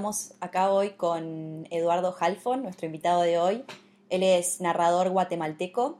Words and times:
Estamos 0.00 0.32
acá 0.40 0.72
hoy 0.72 0.92
con 0.92 1.66
Eduardo 1.70 2.16
Halfon, 2.18 2.62
nuestro 2.62 2.86
invitado 2.86 3.20
de 3.20 3.36
hoy. 3.36 3.66
Él 4.08 4.22
es 4.22 4.58
narrador 4.62 5.10
guatemalteco, 5.10 5.98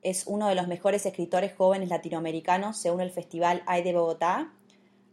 es 0.00 0.26
uno 0.26 0.48
de 0.48 0.54
los 0.54 0.68
mejores 0.68 1.04
escritores 1.04 1.54
jóvenes 1.54 1.90
latinoamericanos 1.90 2.78
según 2.78 3.02
el 3.02 3.10
Festival 3.10 3.62
AI 3.66 3.82
de 3.82 3.92
Bogotá. 3.92 4.50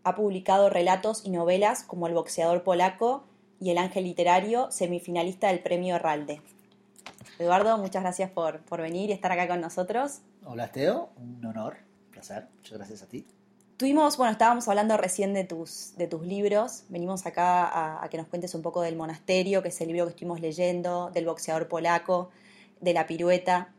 Ha 0.05 0.15
publicado 0.15 0.69
relatos 0.69 1.25
y 1.25 1.31
novelas 1.31 1.83
como 1.83 2.07
El 2.07 2.13
boxeador 2.13 2.63
polaco 2.63 3.25
y 3.59 3.71
El 3.71 3.77
ángel 3.77 4.05
literario, 4.05 4.71
semifinalista 4.71 5.47
del 5.49 5.59
premio 5.59 5.97
Herralde. 5.97 6.41
Eduardo, 7.39 7.77
muchas 7.77 8.03
gracias 8.03 8.31
por, 8.31 8.61
por 8.61 8.79
venir 8.79 9.09
y 9.09 9.11
estar 9.11 9.33
acá 9.33 9.49
con 9.49 9.59
nosotros. 9.59 10.21
Hola 10.45 10.71
Teo, 10.71 11.09
un 11.17 11.45
honor, 11.45 11.75
un 12.05 12.11
placer, 12.11 12.47
muchas 12.55 12.77
gracias 12.77 13.03
a 13.03 13.07
ti. 13.09 13.27
Bueno, 13.81 14.09
estábamos 14.29 14.67
hablando 14.67 14.97
recién 14.97 15.33
de 15.33 15.45
tus, 15.45 15.93
de 15.95 16.07
tus 16.07 16.25
libros, 16.25 16.83
venimos 16.89 17.25
acá 17.25 18.03
a, 18.03 18.09
que 18.09 18.17
nos 18.17 18.27
cuentes 18.27 18.53
un 18.53 18.61
poco 18.61 18.81
del 18.81 18.97
monasterio, 18.97 19.63
que 19.63 19.69
es 19.69 19.79
el 19.79 19.87
libro 19.87 20.03
que 20.03 20.09
estuvimos 20.09 20.41
leyendo, 20.41 21.11
del 21.13 21.25
boxeador 21.25 21.69
polaco, 21.69 22.29
de 22.81 22.93
la 22.93 23.07
pirueta. 23.07 23.73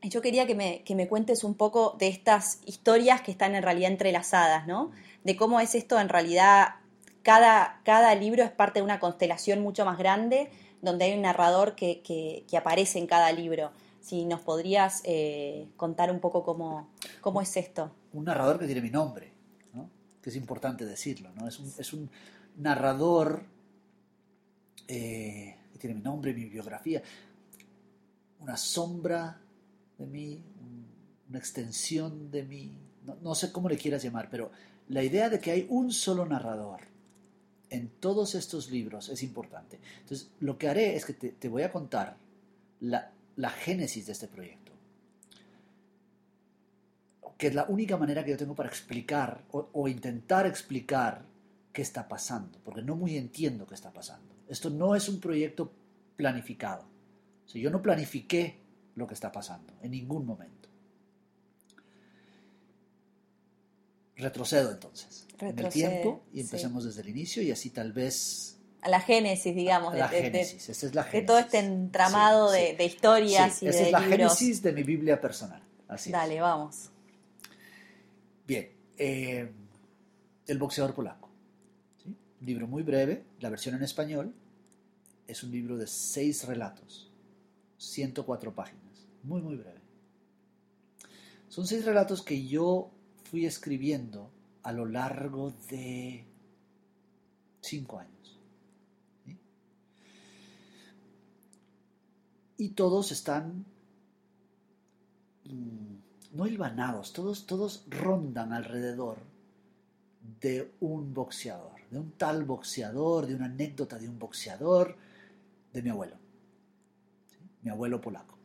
Y 0.00 0.08
yo 0.08 0.22
quería 0.22 0.46
que 0.46 0.54
me, 0.54 1.08
cuentes 1.08 1.44
un 1.44 1.54
poco 1.54 1.96
de 1.98 2.08
estas 2.08 2.60
historias 2.64 3.20
que 3.20 3.30
están 3.30 3.54
en 3.54 3.62
realidad 3.62 3.90
entrelazadas, 3.90 4.66
¿no? 4.66 4.90
De 5.22 5.36
cómo 5.36 5.60
es 5.60 5.74
esto 5.74 6.00
en 6.00 6.08
realidad, 6.08 6.76
cada, 7.22 8.14
libro 8.14 8.42
es 8.42 8.50
parte 8.50 8.78
de 8.78 8.84
una 8.84 9.00
constelación 9.00 9.60
mucho 9.60 9.84
más 9.84 9.98
grande, 9.98 10.50
donde 10.80 11.04
hay 11.04 11.12
un 11.12 11.20
narrador 11.20 11.74
que, 11.74 12.46
aparece 12.56 12.98
en 12.98 13.06
cada 13.06 13.30
libro. 13.32 13.70
Si 14.00 14.24
nos 14.24 14.40
podrías 14.40 15.02
eh, 15.04 15.68
contar 15.76 16.10
un 16.10 16.20
poco 16.20 16.42
cómo 16.42 17.42
es 17.42 17.58
esto. 17.58 17.90
Un 18.12 18.24
narrador 18.24 18.58
que 18.58 18.66
tiene 18.66 18.80
mi 18.80 18.90
nombre, 18.90 19.32
¿no? 19.74 19.90
que 20.22 20.30
es 20.30 20.36
importante 20.36 20.84
decirlo. 20.84 21.30
¿no? 21.34 21.48
Es, 21.48 21.58
un, 21.58 21.72
es 21.78 21.92
un 21.92 22.10
narrador 22.56 23.44
eh, 24.88 25.56
que 25.72 25.78
tiene 25.78 25.94
mi 25.96 26.02
nombre, 26.02 26.34
mi 26.34 26.46
biografía, 26.46 27.02
una 28.40 28.56
sombra 28.56 29.40
de 29.98 30.06
mí, 30.06 30.42
una 31.28 31.38
extensión 31.38 32.30
de 32.30 32.42
mí, 32.42 32.78
no, 33.04 33.16
no 33.22 33.34
sé 33.34 33.52
cómo 33.52 33.68
le 33.68 33.76
quieras 33.76 34.02
llamar, 34.02 34.28
pero 34.30 34.50
la 34.88 35.02
idea 35.02 35.28
de 35.28 35.38
que 35.38 35.52
hay 35.52 35.66
un 35.70 35.92
solo 35.92 36.26
narrador 36.26 36.80
en 37.70 37.88
todos 38.00 38.34
estos 38.34 38.70
libros 38.70 39.08
es 39.08 39.22
importante. 39.22 39.78
Entonces, 40.00 40.30
lo 40.40 40.58
que 40.58 40.68
haré 40.68 40.96
es 40.96 41.04
que 41.04 41.14
te, 41.14 41.30
te 41.30 41.48
voy 41.48 41.62
a 41.62 41.72
contar 41.72 42.16
la, 42.80 43.12
la 43.36 43.50
génesis 43.50 44.06
de 44.06 44.12
este 44.12 44.26
proyecto, 44.26 44.59
que 47.40 47.46
es 47.46 47.54
la 47.54 47.64
única 47.64 47.96
manera 47.96 48.22
que 48.22 48.32
yo 48.32 48.36
tengo 48.36 48.54
para 48.54 48.68
explicar 48.68 49.44
o, 49.52 49.70
o, 49.72 49.88
intentar 49.88 50.46
explicar 50.46 51.22
qué 51.72 51.80
está 51.80 52.06
pasando, 52.06 52.58
porque 52.62 52.82
no 52.82 52.96
muy 52.96 53.16
entiendo 53.16 53.66
qué 53.66 53.74
está 53.74 53.90
pasando. 53.90 54.34
Esto 54.46 54.68
no 54.68 54.94
es 54.94 55.08
un 55.08 55.18
proyecto 55.20 55.72
planificado. 56.16 56.82
O 57.46 57.48
sea, 57.48 57.62
yo 57.62 57.70
no 57.70 57.80
planifiqué 57.80 58.58
lo 58.94 59.06
que 59.06 59.14
está 59.14 59.32
pasando 59.32 59.72
en 59.80 59.92
ningún 59.92 60.26
momento. 60.26 60.68
Retrocedo 64.16 64.70
entonces 64.70 65.26
Retrocede, 65.38 65.50
en 65.50 65.66
el 65.66 65.72
tiempo 65.72 66.22
y 66.34 66.40
empecemos 66.42 66.82
sí. 66.82 66.88
desde 66.90 67.00
el 67.00 67.08
inicio 67.08 67.42
y 67.42 67.50
así 67.50 67.70
tal 67.70 67.94
vez 67.94 68.58
a 68.82 68.90
la 68.90 69.00
génesis, 69.00 69.54
digamos, 69.54 69.94
la 69.94 70.08
de, 70.08 70.24
génesis, 70.24 70.66
de, 70.66 70.72
esa 70.74 70.86
es 70.86 70.94
la 70.94 71.04
génesis. 71.04 71.22
de 71.22 71.26
todo 71.26 71.38
este 71.38 71.58
entramado 71.58 72.52
sí, 72.52 72.60
de, 72.60 72.76
de, 72.76 72.84
historias 72.84 73.62
y 73.62 73.68
esa 73.68 73.78
de 73.78 73.86
es 73.86 73.92
la 73.92 74.00
libros. 74.00 74.38
génesis 74.38 74.62
de 74.62 74.72
mi 74.72 74.82
Biblia 74.82 75.18
personal. 75.18 75.62
Así 75.88 76.10
Dale, 76.10 76.36
es. 76.36 76.40
vamos. 76.42 76.90
Bien, 78.50 78.68
eh, 78.98 79.48
El 80.48 80.58
boxeador 80.58 80.92
polaco. 80.92 81.30
Un 82.04 82.16
libro 82.40 82.66
muy 82.66 82.82
breve, 82.82 83.24
la 83.38 83.48
versión 83.48 83.76
en 83.76 83.84
español 83.84 84.34
es 85.28 85.44
un 85.44 85.52
libro 85.52 85.76
de 85.76 85.86
seis 85.86 86.44
relatos, 86.48 87.12
104 87.78 88.52
páginas, 88.52 89.06
muy, 89.22 89.40
muy 89.40 89.54
breve. 89.54 89.80
Son 91.48 91.64
seis 91.64 91.84
relatos 91.84 92.22
que 92.22 92.44
yo 92.44 92.90
fui 93.22 93.46
escribiendo 93.46 94.32
a 94.64 94.72
lo 94.72 94.84
largo 94.84 95.52
de 95.70 96.24
cinco 97.60 98.00
años. 98.00 98.16
y 102.56 102.70
todos 102.70 103.10
están 103.10 103.64
mmm, 105.44 106.09
no 106.32 106.46
hilvanados, 106.46 107.12
todos, 107.12 107.46
todos 107.46 107.84
rondan 107.88 108.52
alrededor 108.52 109.18
de 110.40 110.72
un 110.80 111.12
boxeador, 111.12 111.80
de 111.90 111.98
un 111.98 112.12
tal 112.12 112.44
boxeador, 112.44 113.26
de 113.26 113.34
una 113.34 113.46
anécdota 113.46 113.98
de 113.98 114.08
un 114.08 114.18
boxeador, 114.18 114.96
de 115.72 115.82
mi 115.82 115.90
abuelo, 115.90 116.16
mi 117.62 117.70
abuelo 117.70 118.00
polaco. 118.00 118.36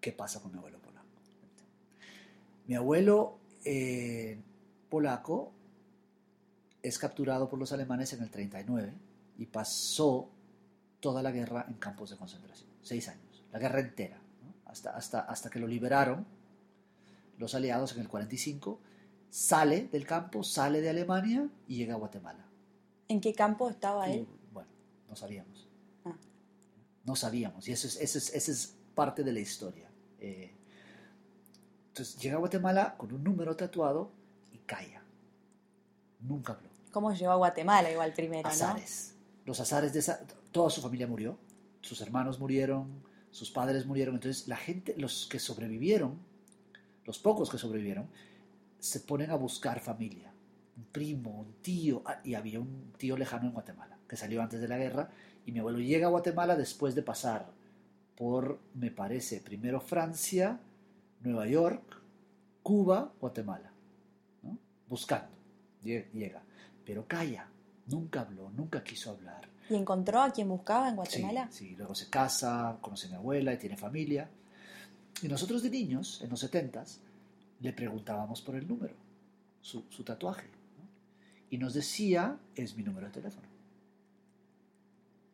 ¿Qué 0.00 0.12
pasa 0.12 0.40
con 0.40 0.52
mi 0.52 0.58
abuelo 0.58 0.78
polaco? 0.78 1.06
Mi 2.66 2.74
abuelo 2.74 3.38
eh, 3.64 4.40
polaco 4.88 5.52
es 6.82 6.98
capturado 6.98 7.48
por 7.48 7.58
los 7.58 7.72
alemanes 7.72 8.12
en 8.12 8.22
el 8.22 8.30
39 8.30 8.92
y 9.38 9.46
pasó 9.46 10.30
toda 11.00 11.22
la 11.22 11.30
guerra 11.30 11.66
en 11.68 11.74
campos 11.74 12.10
de 12.10 12.16
concentración 12.16 12.70
seis 12.82 13.08
años, 13.08 13.44
la 13.52 13.58
guerra 13.58 13.80
entera, 13.80 14.18
hasta, 14.66 14.90
hasta, 14.90 15.20
hasta 15.20 15.50
que 15.50 15.58
lo 15.58 15.66
liberaron 15.66 16.26
los 17.40 17.54
aliados 17.54 17.92
en 17.94 18.00
el 18.00 18.08
45, 18.08 18.78
sale 19.30 19.88
del 19.88 20.06
campo, 20.06 20.44
sale 20.44 20.80
de 20.80 20.90
Alemania 20.90 21.48
y 21.66 21.76
llega 21.76 21.94
a 21.94 21.96
Guatemala. 21.96 22.46
¿En 23.08 23.20
qué 23.20 23.34
campo 23.34 23.68
estaba 23.68 24.08
él? 24.08 24.20
Y, 24.20 24.52
bueno, 24.52 24.68
no 25.08 25.16
sabíamos. 25.16 25.68
Ah. 26.04 26.14
No 27.04 27.16
sabíamos, 27.16 27.66
y 27.66 27.72
eso 27.72 27.88
es, 27.88 27.96
eso 28.00 28.18
es, 28.18 28.32
eso 28.34 28.52
es 28.52 28.76
parte 28.94 29.24
de 29.24 29.32
la 29.32 29.40
historia. 29.40 29.90
Eh, 30.20 30.52
entonces 31.88 32.16
llega 32.20 32.36
a 32.36 32.38
Guatemala 32.38 32.94
con 32.96 33.12
un 33.12 33.24
número 33.24 33.56
tatuado 33.56 34.12
y 34.52 34.58
calla. 34.58 35.02
Nunca 36.20 36.52
habló. 36.52 36.68
¿Cómo 36.92 37.12
llegó 37.12 37.32
a 37.32 37.36
Guatemala 37.36 37.90
igual 37.90 38.12
primero? 38.12 38.48
Azares. 38.48 39.14
¿no? 39.16 39.46
Los 39.46 39.60
azares 39.60 39.92
de 39.92 39.98
esa... 39.98 40.20
Toda 40.52 40.70
su 40.70 40.80
familia 40.80 41.06
murió 41.06 41.38
sus 41.82 42.00
hermanos 42.00 42.38
murieron, 42.38 43.02
sus 43.30 43.50
padres 43.50 43.86
murieron, 43.86 44.16
entonces 44.16 44.48
la 44.48 44.56
gente, 44.56 44.94
los 44.96 45.26
que 45.30 45.38
sobrevivieron, 45.38 46.18
los 47.10 47.18
pocos 47.18 47.50
que 47.50 47.58
sobrevivieron, 47.58 48.08
se 48.78 49.00
ponen 49.00 49.32
a 49.32 49.34
buscar 49.34 49.80
familia, 49.80 50.32
un 50.76 50.84
primo, 50.84 51.40
un 51.40 51.54
tío, 51.54 52.04
y 52.22 52.34
había 52.34 52.60
un 52.60 52.92
tío 52.96 53.16
lejano 53.16 53.48
en 53.48 53.52
Guatemala, 53.52 53.98
que 54.08 54.16
salió 54.16 54.40
antes 54.40 54.60
de 54.60 54.68
la 54.68 54.78
guerra, 54.78 55.10
y 55.44 55.50
mi 55.50 55.58
abuelo 55.58 55.80
llega 55.80 56.06
a 56.06 56.10
Guatemala 56.10 56.54
después 56.54 56.94
de 56.94 57.02
pasar 57.02 57.50
por, 58.14 58.60
me 58.74 58.92
parece, 58.92 59.40
primero 59.40 59.80
Francia, 59.80 60.60
Nueva 61.20 61.48
York, 61.48 62.00
Cuba, 62.62 63.12
Guatemala, 63.20 63.72
¿no? 64.44 64.56
buscando, 64.88 65.36
llega, 65.82 66.44
pero 66.86 67.08
calla, 67.08 67.48
nunca 67.86 68.20
habló, 68.20 68.50
nunca 68.50 68.84
quiso 68.84 69.10
hablar. 69.10 69.48
¿Y 69.68 69.74
encontró 69.74 70.22
a 70.22 70.30
quien 70.30 70.48
buscaba 70.48 70.88
en 70.88 70.94
Guatemala? 70.94 71.48
Sí, 71.50 71.70
sí, 71.70 71.76
luego 71.76 71.96
se 71.96 72.08
casa, 72.08 72.78
conoce 72.80 73.08
a 73.08 73.10
mi 73.10 73.16
abuela 73.16 73.52
y 73.52 73.58
tiene 73.58 73.76
familia. 73.76 74.30
Y 75.22 75.28
nosotros 75.28 75.62
de 75.62 75.70
niños, 75.70 76.20
en 76.22 76.30
los 76.30 76.40
setentas, 76.40 77.00
le 77.60 77.72
preguntábamos 77.72 78.40
por 78.40 78.56
el 78.56 78.66
número, 78.66 78.94
su, 79.60 79.82
tatuaje. 80.04 80.48
Y 81.50 81.58
nos 81.58 81.74
decía, 81.74 82.38
es 82.54 82.76
mi 82.76 82.82
número 82.82 83.06
de 83.06 83.12
teléfono. 83.12 83.46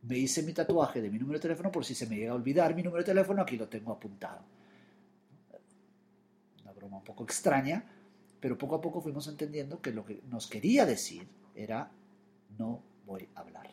Me 0.02 0.18
hice 0.18 0.42
mi 0.42 0.52
tatuaje 0.52 1.00
de 1.00 1.10
mi 1.10 1.18
número 1.18 1.38
de 1.38 1.42
teléfono 1.42 1.70
por 1.70 1.84
si 1.84 1.94
se 1.94 2.06
me 2.06 2.16
llega 2.16 2.32
a 2.32 2.36
olvidar 2.36 2.74
mi 2.74 2.82
número 2.82 3.02
de 3.02 3.12
teléfono, 3.12 3.42
aquí 3.42 3.56
lo 3.56 3.68
tengo 3.68 3.92
apuntado. 3.92 4.40
Una 6.62 6.72
broma 6.72 6.98
un 6.98 7.04
poco 7.04 7.24
extraña, 7.24 7.84
pero 8.40 8.56
poco 8.56 8.76
a 8.76 8.80
poco 8.80 9.00
fuimos 9.00 9.28
entendiendo 9.28 9.80
que 9.80 9.92
lo 9.92 10.04
que 10.04 10.22
nos 10.28 10.46
quería 10.46 10.86
decir 10.86 11.26
era, 11.54 11.90
no 12.58 12.82
voy 13.04 13.28
a 13.34 13.40
hablar. 13.40 13.70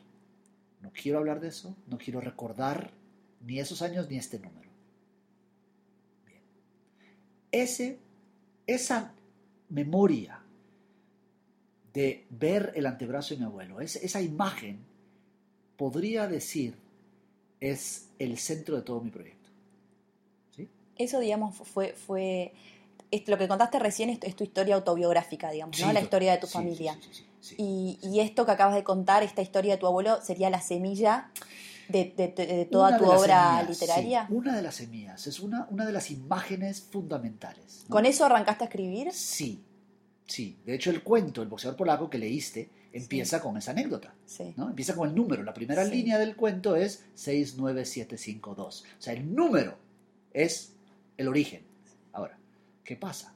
No 0.81 0.91
quiero 0.91 1.19
hablar 1.19 1.39
de 1.39 1.47
eso, 1.47 1.75
no 1.87 1.97
quiero 1.97 2.19
recordar 2.19 2.91
ni 3.41 3.59
esos 3.59 3.81
años 3.81 4.09
ni 4.09 4.17
este 4.17 4.39
número. 4.39 4.72
Ese, 7.53 7.99
esa 8.65 9.13
memoria 9.69 10.41
de 11.93 12.25
ver 12.31 12.73
el 12.75 12.87
antebrazo 12.87 13.35
de 13.35 13.41
mi 13.41 13.45
abuelo, 13.45 13.79
es, 13.79 13.95
esa 13.97 14.21
imagen, 14.21 14.83
podría 15.77 16.27
decir, 16.27 16.75
es 17.59 18.09
el 18.17 18.39
centro 18.39 18.75
de 18.75 18.81
todo 18.81 19.01
mi 19.01 19.11
proyecto. 19.11 19.51
¿Sí? 20.55 20.67
Eso, 20.97 21.19
digamos, 21.19 21.55
fue, 21.55 21.93
fue 21.93 22.53
lo 23.27 23.37
que 23.37 23.47
contaste 23.47 23.77
recién 23.77 24.09
es, 24.09 24.17
es 24.23 24.35
tu 24.35 24.43
historia 24.43 24.73
autobiográfica, 24.73 25.51
digamos, 25.51 25.77
sí, 25.77 25.83
¿no? 25.85 25.93
La 25.93 26.01
historia 26.01 26.31
de 26.31 26.39
tu 26.39 26.47
sí, 26.47 26.53
familia. 26.53 26.97
Sí, 27.39 27.55
y, 27.59 27.99
y, 28.01 28.21
esto 28.21 28.47
que 28.47 28.51
acabas 28.51 28.73
de 28.73 28.83
contar, 28.83 29.21
esta 29.21 29.43
historia 29.43 29.73
de 29.73 29.77
tu 29.77 29.85
abuelo, 29.85 30.19
sería 30.23 30.49
la 30.49 30.61
semilla 30.61 31.29
de, 31.89 32.13
de, 32.15 32.27
de, 32.29 32.45
de 32.47 32.65
toda 32.65 32.89
una 32.89 32.97
tu 32.97 33.05
obra 33.05 33.57
semillas, 33.65 33.69
literaria. 33.81 34.27
una 34.29 34.55
de 34.55 34.61
las 34.61 34.75
semillas, 34.75 35.27
es 35.27 35.39
una, 35.39 35.67
una 35.69 35.85
de 35.85 35.91
las 35.91 36.11
imágenes 36.11 36.81
fundamentales. 36.81 37.83
¿no? 37.87 37.93
¿Con 37.93 38.05
eso 38.05 38.25
arrancaste 38.25 38.63
a 38.63 38.67
escribir? 38.67 39.11
Sí, 39.11 39.63
sí. 40.25 40.57
De 40.65 40.75
hecho, 40.75 40.89
el 40.89 41.03
cuento, 41.03 41.41
El 41.41 41.47
boxeador 41.49 41.77
polaco 41.77 42.09
que 42.09 42.17
leíste, 42.17 42.69
empieza 42.93 43.41
con 43.41 43.57
esa 43.57 43.71
anécdota. 43.71 44.13
Sí. 44.25 44.53
¿no? 44.55 44.69
Empieza 44.69 44.95
con 44.95 45.09
el 45.09 45.15
número. 45.15 45.43
La 45.43 45.53
primera 45.53 45.83
Sí. 45.85 45.91
línea 45.91 46.17
del 46.19 46.35
cuento 46.35 46.75
es 46.75 47.05
69752. 47.15 48.83
O 48.99 49.01
sea, 49.01 49.13
el 49.13 49.33
número 49.33 49.77
es 50.31 50.73
el 51.17 51.27
origen. 51.27 51.63
Ahora, 52.11 52.37
¿qué 52.83 52.95
pasa? 52.95 53.32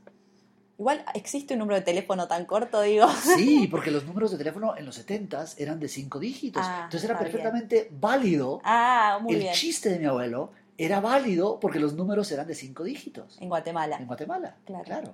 Igual 0.80 1.04
existe 1.16 1.54
un 1.56 1.60
número 1.60 1.76
de 1.76 1.82
teléfono 1.82 2.28
tan 2.28 2.46
corto, 2.46 2.82
digo. 2.82 3.08
Sí, 3.38 3.68
porque 3.72 3.90
los 3.90 4.06
números 4.06 4.32
de 4.32 4.38
teléfono 4.38 4.78
en 4.78 4.86
los 4.86 5.04
70s 5.06 5.56
eran 5.58 5.80
de 5.80 5.88
cinco 5.88 6.20
dígitos. 6.20 6.64
Ah, 6.66 6.82
Entonces 6.86 7.04
era 7.10 7.18
bien. 7.20 7.24
perfectamente 7.32 7.90
válido. 8.00 8.62
Ah, 8.64 9.20
muy 9.22 9.34
el 9.34 9.40
bien. 9.42 9.54
chiste 9.54 9.90
de 9.90 10.00
mi 10.00 10.06
abuelo 10.06 10.52
era 10.78 11.00
válido 11.00 11.60
porque 11.60 11.80
los 11.80 11.94
números 11.94 12.32
eran 12.32 12.46
de 12.46 12.54
cinco 12.54 12.84
dígitos. 12.84 13.38
En 13.42 13.50
Guatemala. 13.50 13.98
En 13.98 14.06
Guatemala. 14.06 14.56
Claro. 14.66 14.84
claro. 14.84 15.14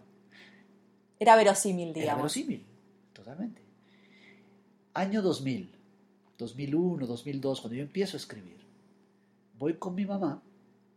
Era 1.20 1.38
verosímil, 1.38 1.90
Era 1.92 2.00
digamos. 2.00 2.18
verosímil, 2.24 2.66
totalmente. 3.14 3.62
Año 4.96 5.22
2000, 5.22 5.72
2001, 6.38 7.08
2002, 7.08 7.62
cuando 7.62 7.76
yo 7.78 7.84
empiezo 7.84 8.18
a 8.18 8.20
escribir, 8.20 8.58
voy 9.58 9.76
con 9.76 9.96
mi 9.96 10.06
mamá 10.06 10.42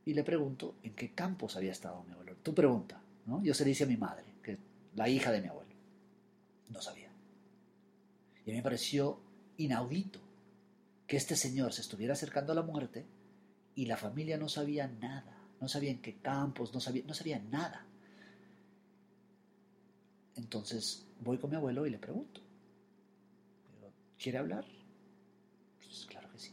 y 0.05 0.15
le 0.15 0.25
pregunto 0.25 0.75
en 0.83 0.95
qué 0.95 1.13
campos 1.13 1.57
había 1.57 1.71
estado 1.71 2.03
mi 2.03 2.13
abuelo. 2.13 2.35
Tu 2.43 2.53
pregunta, 2.53 3.01
¿no? 3.27 3.41
Yo 3.45 3.55
se 3.55 3.63
le 3.65 3.69
dice 3.71 3.85
a 3.85 3.87
mi 3.87 3.97
madre, 3.97 4.25
la 4.97 5.09
hija 5.09 5.31
de 5.31 5.41
mi 5.41 5.49
abuelo. 5.49 5.71
No 6.71 6.81
sabía. 6.81 7.11
Y 8.45 8.51
a 8.51 8.53
mí 8.53 8.57
me 8.57 8.63
pareció 8.63 9.21
inaudito 9.59 10.21
que 11.07 11.17
este 11.17 11.37
señor 11.37 11.73
se 11.73 11.83
estuviera 11.83 12.15
acercando 12.15 12.53
a 12.53 12.57
la 12.57 12.63
muerte 12.63 13.07
y 13.75 13.87
la 13.87 13.97
familia 13.97 14.37
no 14.39 14.49
sabía 14.49 14.89
nada. 14.89 15.39
No 15.61 15.69
sabía 15.69 15.91
en 15.91 16.03
qué 16.03 16.17
campos, 16.17 16.75
no 16.75 16.81
sabía, 16.81 17.05
no 17.07 17.15
sabía 17.15 17.39
nada. 17.39 17.87
Entonces 20.35 21.07
voy 21.21 21.39
con 21.39 21.51
mi 21.51 21.57
abuelo 21.57 21.87
y 21.87 21.91
le 21.91 21.99
pregunto. 21.99 22.41
¿Quiere 24.19 24.39
hablar? 24.39 24.65
Pues 25.79 26.07
claro 26.07 26.31
que 26.33 26.39
sí. 26.39 26.53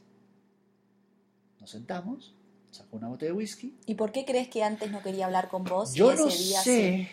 Nos 1.59 1.71
sentamos, 1.71 2.35
sacó 2.71 2.97
una 2.97 3.07
botella 3.07 3.31
de 3.31 3.37
whisky. 3.37 3.77
¿Y 3.85 3.95
por 3.95 4.11
qué 4.11 4.25
crees 4.25 4.49
que 4.49 4.63
antes 4.63 4.91
no 4.91 5.01
quería 5.01 5.25
hablar 5.25 5.49
con 5.49 5.63
vos? 5.63 5.93
Yo 5.93 6.13
no 6.13 6.27
día 6.27 6.61
sé, 6.61 7.09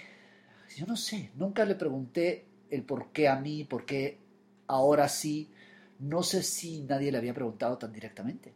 yo 0.77 0.87
no 0.87 0.97
sé, 0.97 1.31
nunca 1.35 1.65
le 1.65 1.75
pregunté 1.75 2.47
el 2.71 2.85
por 2.85 3.13
qué 3.13 3.29
a 3.29 3.37
mí, 3.37 3.65
por 3.65 3.85
qué 3.85 4.19
ahora 4.67 5.09
sí. 5.09 5.51
No 5.99 6.23
sé 6.23 6.43
si 6.43 6.83
nadie 6.83 7.13
le 7.13 7.19
había 7.19 7.35
preguntado 7.35 7.77
tan 7.77 7.93
directamente. 7.93 8.55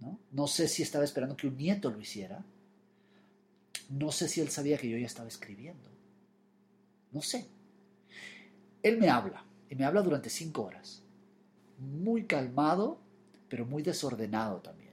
¿no? 0.00 0.18
no 0.32 0.46
sé 0.46 0.68
si 0.68 0.82
estaba 0.82 1.04
esperando 1.04 1.36
que 1.36 1.46
un 1.46 1.56
nieto 1.56 1.90
lo 1.90 2.00
hiciera. 2.00 2.44
No 3.88 4.10
sé 4.12 4.28
si 4.28 4.40
él 4.40 4.50
sabía 4.50 4.76
que 4.76 4.90
yo 4.90 4.98
ya 4.98 5.06
estaba 5.06 5.28
escribiendo. 5.28 5.88
No 7.12 7.22
sé. 7.22 7.46
Él 8.82 8.98
me 8.98 9.08
habla, 9.08 9.44
y 9.70 9.74
me 9.74 9.84
habla 9.84 10.02
durante 10.02 10.28
cinco 10.28 10.64
horas. 10.64 11.02
Muy 11.78 12.24
calmado, 12.24 12.98
pero 13.48 13.64
muy 13.64 13.82
desordenado 13.82 14.60
también. 14.60 14.86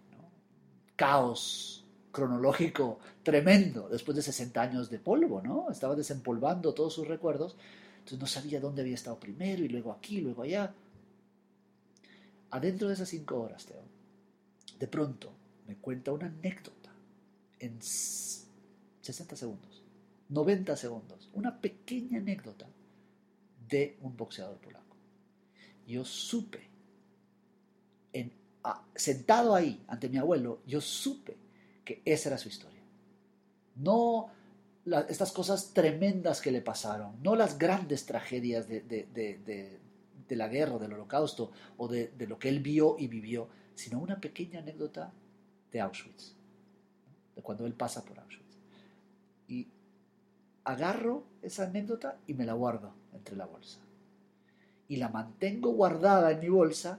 Caos 0.95 1.86
cronológico 2.12 3.00
tremendo 3.24 3.90
después 3.90 4.16
de 4.16 4.22
60 4.22 4.62
años 4.62 4.90
de 4.90 5.00
polvo, 5.00 5.42
¿no? 5.42 5.70
Estaba 5.72 5.96
desempolvando 5.96 6.74
todos 6.74 6.94
sus 6.94 7.08
recuerdos, 7.08 7.56
entonces 8.00 8.20
no 8.20 8.28
sabía 8.28 8.60
dónde 8.60 8.81
había 8.81 8.96
estado 8.96 9.20
primero 9.20 9.64
y 9.64 9.70
luego 9.70 9.92
aquí, 9.92 10.22
luego 10.22 10.44
allá. 10.44 10.74
Adentro 12.52 12.88
de 12.88 12.94
esas 12.94 13.10
cinco 13.10 13.40
horas, 13.42 13.66
Teo, 13.66 13.81
de 14.80 14.88
pronto 14.88 15.31
me 15.68 15.75
cuenta 15.78 16.12
una 16.12 16.28
anécdota 16.28 16.92
en 17.60 17.81
60 17.81 19.36
segundos, 19.36 19.81
90 20.30 20.76
segundos, 20.78 21.30
una 21.34 21.60
pequeña 21.60 22.19
anécdota 22.19 22.68
de 23.69 23.98
un 24.02 24.16
boxeador 24.16 24.58
polaco. 24.58 24.96
Yo 25.88 26.06
supe, 26.06 26.69
en, 28.14 28.31
a- 28.64 28.84
sentado 28.96 29.56
ahí 29.56 29.84
ante 29.88 30.10
mi 30.10 30.18
abuelo, 30.18 30.60
yo 30.68 30.81
supe 30.81 31.36
que 31.84 32.02
esa 32.06 32.30
era 32.30 32.38
su 32.38 32.48
historia. 32.50 32.73
No 33.75 34.30
estas 35.08 35.31
cosas 35.31 35.74
tremendas 35.74 36.42
que 36.42 36.52
le 36.52 36.62
pasaron, 36.62 37.22
no 37.24 37.36
las 37.36 37.58
grandes 37.58 38.06
tragedias 38.06 38.68
de, 38.68 38.81
de- 38.81 39.08
de- 39.14 39.38
de- 39.46 39.80
la 40.36 40.48
guerra, 40.48 40.80
del 40.80 40.94
holocausto, 40.94 41.52
o 41.78 41.88
de, 41.88 42.12
lo 42.28 42.40
que 42.40 42.50
él 42.50 42.60
vio 42.60 42.96
y 42.98 43.08
vivió, 43.08 43.48
sino 43.75 44.00
una 44.00 44.20
pequeña 44.20 44.60
anécdota 44.62 45.14
de 45.72 45.80
Auschwitz, 45.80 46.34
de 47.36 47.42
cuando 47.44 47.68
él 47.68 47.74
pasa 47.75 48.04
por 48.04 48.20
Auschwitz. 48.20 48.58
Y 49.48 49.68
agarro 50.64 51.24
esa 51.44 51.66
anécdota 51.66 52.18
y 52.26 52.34
me 52.34 52.46
la 52.46 52.54
guardo 52.54 52.96
entre 53.14 53.36
la 53.36 53.46
bolsa. 53.46 53.78
Y 54.88 54.96
la 54.96 55.10
mantengo 55.10 55.72
guardada 55.72 56.31
en 56.31 56.40
mi 56.40 56.50
bolsa 56.50 56.98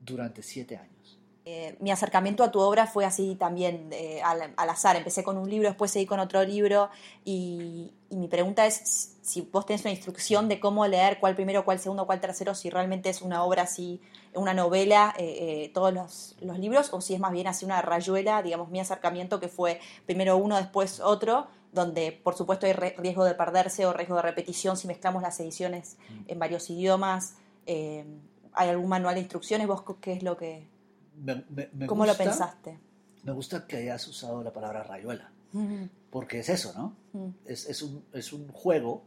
durante 0.00 0.42
siete 0.42 0.76
años. 0.76 1.18
Eh, 1.48 1.76
mi 1.78 1.92
acercamiento 1.92 2.42
a 2.42 2.50
tu 2.50 2.58
obra 2.58 2.88
fue 2.88 3.04
así 3.04 3.36
también, 3.36 3.88
eh, 3.92 4.20
al, 4.20 4.52
al 4.56 4.68
azar. 4.68 4.96
Empecé 4.96 5.22
con 5.22 5.38
un 5.38 5.48
libro, 5.48 5.68
después 5.68 5.92
seguí 5.92 6.04
con 6.04 6.18
otro 6.18 6.42
libro 6.42 6.90
y, 7.24 7.94
y 8.10 8.16
mi 8.16 8.26
pregunta 8.26 8.66
es 8.66 9.14
si 9.22 9.42
vos 9.42 9.64
tenés 9.64 9.82
una 9.82 9.92
instrucción 9.92 10.48
de 10.48 10.58
cómo 10.58 10.84
leer 10.88 11.20
cuál 11.20 11.36
primero, 11.36 11.64
cuál 11.64 11.78
segundo, 11.78 12.04
cuál 12.04 12.20
tercero, 12.20 12.52
si 12.56 12.68
realmente 12.68 13.10
es 13.10 13.22
una 13.22 13.44
obra 13.44 13.62
así, 13.62 14.00
una 14.34 14.54
novela, 14.54 15.14
eh, 15.18 15.64
eh, 15.66 15.70
todos 15.72 15.94
los, 15.94 16.34
los 16.40 16.58
libros, 16.58 16.92
o 16.92 17.00
si 17.00 17.14
es 17.14 17.20
más 17.20 17.30
bien 17.30 17.46
así 17.46 17.64
una 17.64 17.80
rayuela, 17.80 18.42
digamos, 18.42 18.68
mi 18.68 18.80
acercamiento 18.80 19.38
que 19.38 19.46
fue 19.46 19.78
primero 20.04 20.36
uno, 20.36 20.56
después 20.56 20.98
otro, 20.98 21.46
donde 21.70 22.10
por 22.10 22.34
supuesto 22.34 22.66
hay 22.66 22.72
riesgo 22.72 23.24
de 23.24 23.34
perderse 23.34 23.86
o 23.86 23.92
riesgo 23.92 24.16
de 24.16 24.22
repetición 24.22 24.76
si 24.76 24.88
mezclamos 24.88 25.22
las 25.22 25.38
ediciones 25.38 25.96
en 26.26 26.40
varios 26.40 26.68
idiomas. 26.70 27.34
¿Hay 27.66 28.68
algún 28.68 28.88
manual 28.88 29.14
de 29.14 29.20
instrucciones? 29.20 29.68
¿Vos 29.68 29.84
qué 30.00 30.12
es 30.14 30.24
lo 30.24 30.36
que... 30.36 30.74
Me- 31.16 31.44
me- 31.50 31.68
me 31.72 31.86
¿Cómo 31.86 32.04
gusta- 32.04 32.24
lo 32.24 32.30
pensaste? 32.30 32.78
Me 33.24 33.32
gusta 33.32 33.66
que 33.66 33.76
hayas 33.78 34.06
usado 34.08 34.42
la 34.42 34.52
palabra 34.52 34.82
rayuela, 34.82 35.30
Mm, 35.52 35.84
porque 36.10 36.38
es 36.40 36.48
eso, 36.48 36.72
¿no? 36.76 36.96
mm. 37.12 37.30
Es, 37.46 37.66
es 37.68 37.82
un, 37.82 38.04
es 38.12 38.32
un 38.32 38.48
juego 38.48 39.02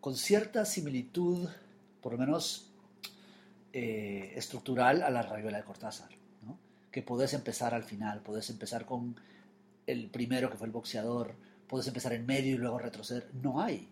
con 0.00 0.16
cierta 0.16 0.64
similitud, 0.64 1.48
por 2.00 2.12
lo 2.12 2.18
menos 2.18 2.70
eh, 3.72 4.32
estructural, 4.36 5.02
a 5.02 5.10
la 5.10 5.22
rayuela 5.22 5.58
de 5.58 5.64
Cortázar, 5.64 6.08
¿no? 6.42 6.58
Que 6.90 7.02
podés 7.02 7.34
empezar 7.34 7.74
al 7.74 7.84
final, 7.84 8.20
podés 8.22 8.48
empezar 8.50 8.86
con 8.86 9.16
el 9.86 10.08
primero 10.10 10.50
que 10.50 10.56
fue 10.56 10.66
el 10.66 10.72
boxeador, 10.72 11.34
podés 11.68 11.86
empezar 11.86 12.12
en 12.14 12.24
medio 12.26 12.54
y 12.54 12.58
luego 12.58 12.78
retroceder. 12.78 13.28
No 13.42 13.60
hay, 13.60 13.88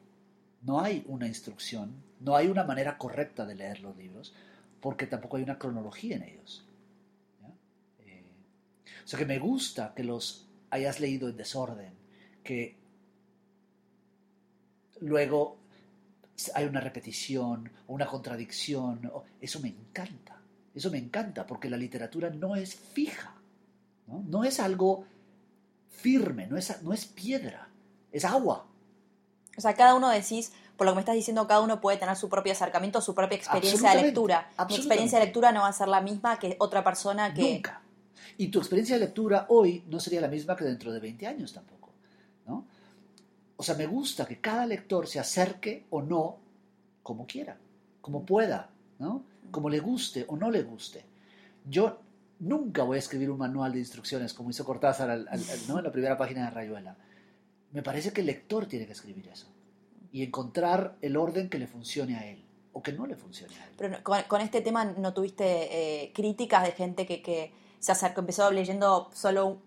no 0.62 0.80
hay 0.80 1.04
una 1.08 1.26
instrucción, 1.26 1.92
no 2.20 2.36
hay 2.36 2.48
una 2.48 2.64
manera 2.64 2.96
correcta 2.98 3.44
de 3.44 3.54
leer 3.54 3.80
los 3.80 3.96
libros, 3.96 4.32
porque 4.80 5.06
tampoco 5.06 5.36
hay 5.36 5.42
una 5.42 5.58
cronología 5.58 6.16
en 6.16 6.22
ellos. 6.22 6.66
¿ya? 7.42 7.48
Eh, 8.04 8.24
o 9.04 9.06
sea 9.06 9.18
que 9.18 9.26
me 9.26 9.38
gusta 9.38 9.92
que 9.94 10.04
los 10.04 10.48
hayas 10.70 11.00
leído 11.00 11.28
en 11.28 11.36
desorden, 11.36 11.92
que 12.42 12.76
luego 15.00 15.58
hay 16.54 16.64
una 16.66 16.80
repetición 16.80 17.70
o 17.86 17.94
una 17.94 18.06
contradicción. 18.06 19.10
Eso 19.40 19.60
me 19.60 19.68
encanta, 19.68 20.40
eso 20.74 20.90
me 20.90 20.98
encanta, 20.98 21.46
porque 21.46 21.70
la 21.70 21.76
literatura 21.76 22.30
no 22.30 22.56
es 22.56 22.74
fija, 22.74 23.34
no, 24.06 24.22
no 24.26 24.44
es 24.44 24.60
algo 24.60 25.06
firme, 25.88 26.46
no 26.46 26.56
es, 26.56 26.82
no 26.82 26.92
es 26.92 27.06
piedra, 27.06 27.68
es 28.12 28.24
agua. 28.24 28.66
O 29.56 29.60
sea, 29.60 29.74
cada 29.74 29.94
uno 29.94 30.10
decís, 30.10 30.52
por 30.76 30.86
lo 30.86 30.92
que 30.92 30.96
me 30.96 31.00
estás 31.00 31.14
diciendo, 31.14 31.46
cada 31.46 31.60
uno 31.60 31.80
puede 31.80 31.96
tener 31.96 32.16
su 32.16 32.28
propio 32.28 32.52
acercamiento, 32.52 33.00
su 33.00 33.14
propia 33.14 33.36
experiencia 33.36 33.90
de 33.90 34.02
lectura. 34.02 34.50
Mi 34.68 34.74
experiencia 34.76 35.18
de 35.18 35.24
lectura 35.26 35.52
no 35.52 35.60
va 35.62 35.68
a 35.68 35.72
ser 35.72 35.88
la 35.88 36.00
misma 36.00 36.38
que 36.38 36.56
otra 36.58 36.84
persona 36.84 37.32
que... 37.32 37.54
Nunca. 37.54 37.80
Y 38.38 38.48
tu 38.48 38.58
experiencia 38.58 38.96
de 38.96 39.00
lectura 39.06 39.46
hoy 39.48 39.82
no 39.88 39.98
sería 40.00 40.20
la 40.20 40.28
misma 40.28 40.54
que 40.56 40.64
dentro 40.64 40.92
de 40.92 41.00
20 41.00 41.26
años 41.26 41.52
tampoco. 41.54 41.90
¿no? 42.46 42.66
O 43.56 43.62
sea, 43.62 43.74
me 43.74 43.86
gusta 43.86 44.26
que 44.26 44.38
cada 44.40 44.66
lector 44.66 45.06
se 45.06 45.18
acerque 45.18 45.86
o 45.90 46.02
no 46.02 46.36
como 47.02 47.26
quiera, 47.26 47.56
como 48.02 48.24
pueda, 48.26 48.68
¿no? 48.98 49.22
como 49.50 49.70
le 49.70 49.78
guste 49.80 50.24
o 50.28 50.36
no 50.36 50.50
le 50.50 50.62
guste. 50.62 51.04
Yo 51.64 52.00
nunca 52.40 52.82
voy 52.82 52.96
a 52.96 52.98
escribir 52.98 53.30
un 53.30 53.38
manual 53.38 53.72
de 53.72 53.78
instrucciones 53.78 54.34
como 54.34 54.50
hizo 54.50 54.64
Cortázar 54.64 55.08
al- 55.10 55.26
al- 55.30 55.40
al- 55.50 55.68
¿no? 55.68 55.78
en 55.78 55.84
la 55.84 55.92
primera 55.92 56.18
página 56.18 56.44
de 56.44 56.50
Rayuela. 56.50 56.96
Me 57.72 57.82
parece 57.82 58.12
que 58.12 58.20
el 58.20 58.26
lector 58.26 58.66
tiene 58.66 58.84
que 58.86 58.92
escribir 58.92 59.28
eso 59.28 59.46
y 60.16 60.22
encontrar 60.22 60.96
el 61.02 61.14
orden 61.18 61.50
que 61.50 61.58
le 61.58 61.66
funcione 61.66 62.16
a 62.16 62.26
él 62.26 62.42
o 62.72 62.82
que 62.82 62.90
no 62.92 63.06
le 63.06 63.16
funcione 63.16 63.54
a 63.58 63.64
él. 63.66 63.72
Pero 63.76 64.02
con, 64.02 64.22
con 64.22 64.40
este 64.40 64.62
tema 64.62 64.82
no 64.86 65.12
tuviste 65.12 66.04
eh, 66.04 66.12
críticas 66.14 66.64
de 66.64 66.72
gente 66.72 67.04
que, 67.04 67.20
que 67.20 67.52
se 67.80 67.92
acercó, 67.92 68.20
empezó 68.20 68.50
leyendo 68.50 69.10
solo 69.12 69.46
un- 69.46 69.60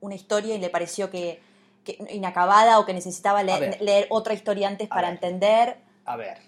una 0.00 0.14
historia 0.14 0.54
y 0.54 0.58
le 0.58 0.70
pareció 0.70 1.10
que, 1.10 1.40
que 1.84 1.98
inacabada 2.10 2.78
o 2.78 2.86
que 2.86 2.94
necesitaba 2.94 3.42
leer, 3.42 3.60
ver. 3.60 3.82
leer 3.82 4.06
otra 4.08 4.32
historia 4.32 4.66
antes 4.68 4.88
para 4.88 5.08
ver. 5.08 5.14
entender. 5.16 5.76
A 6.06 6.16
ver, 6.16 6.38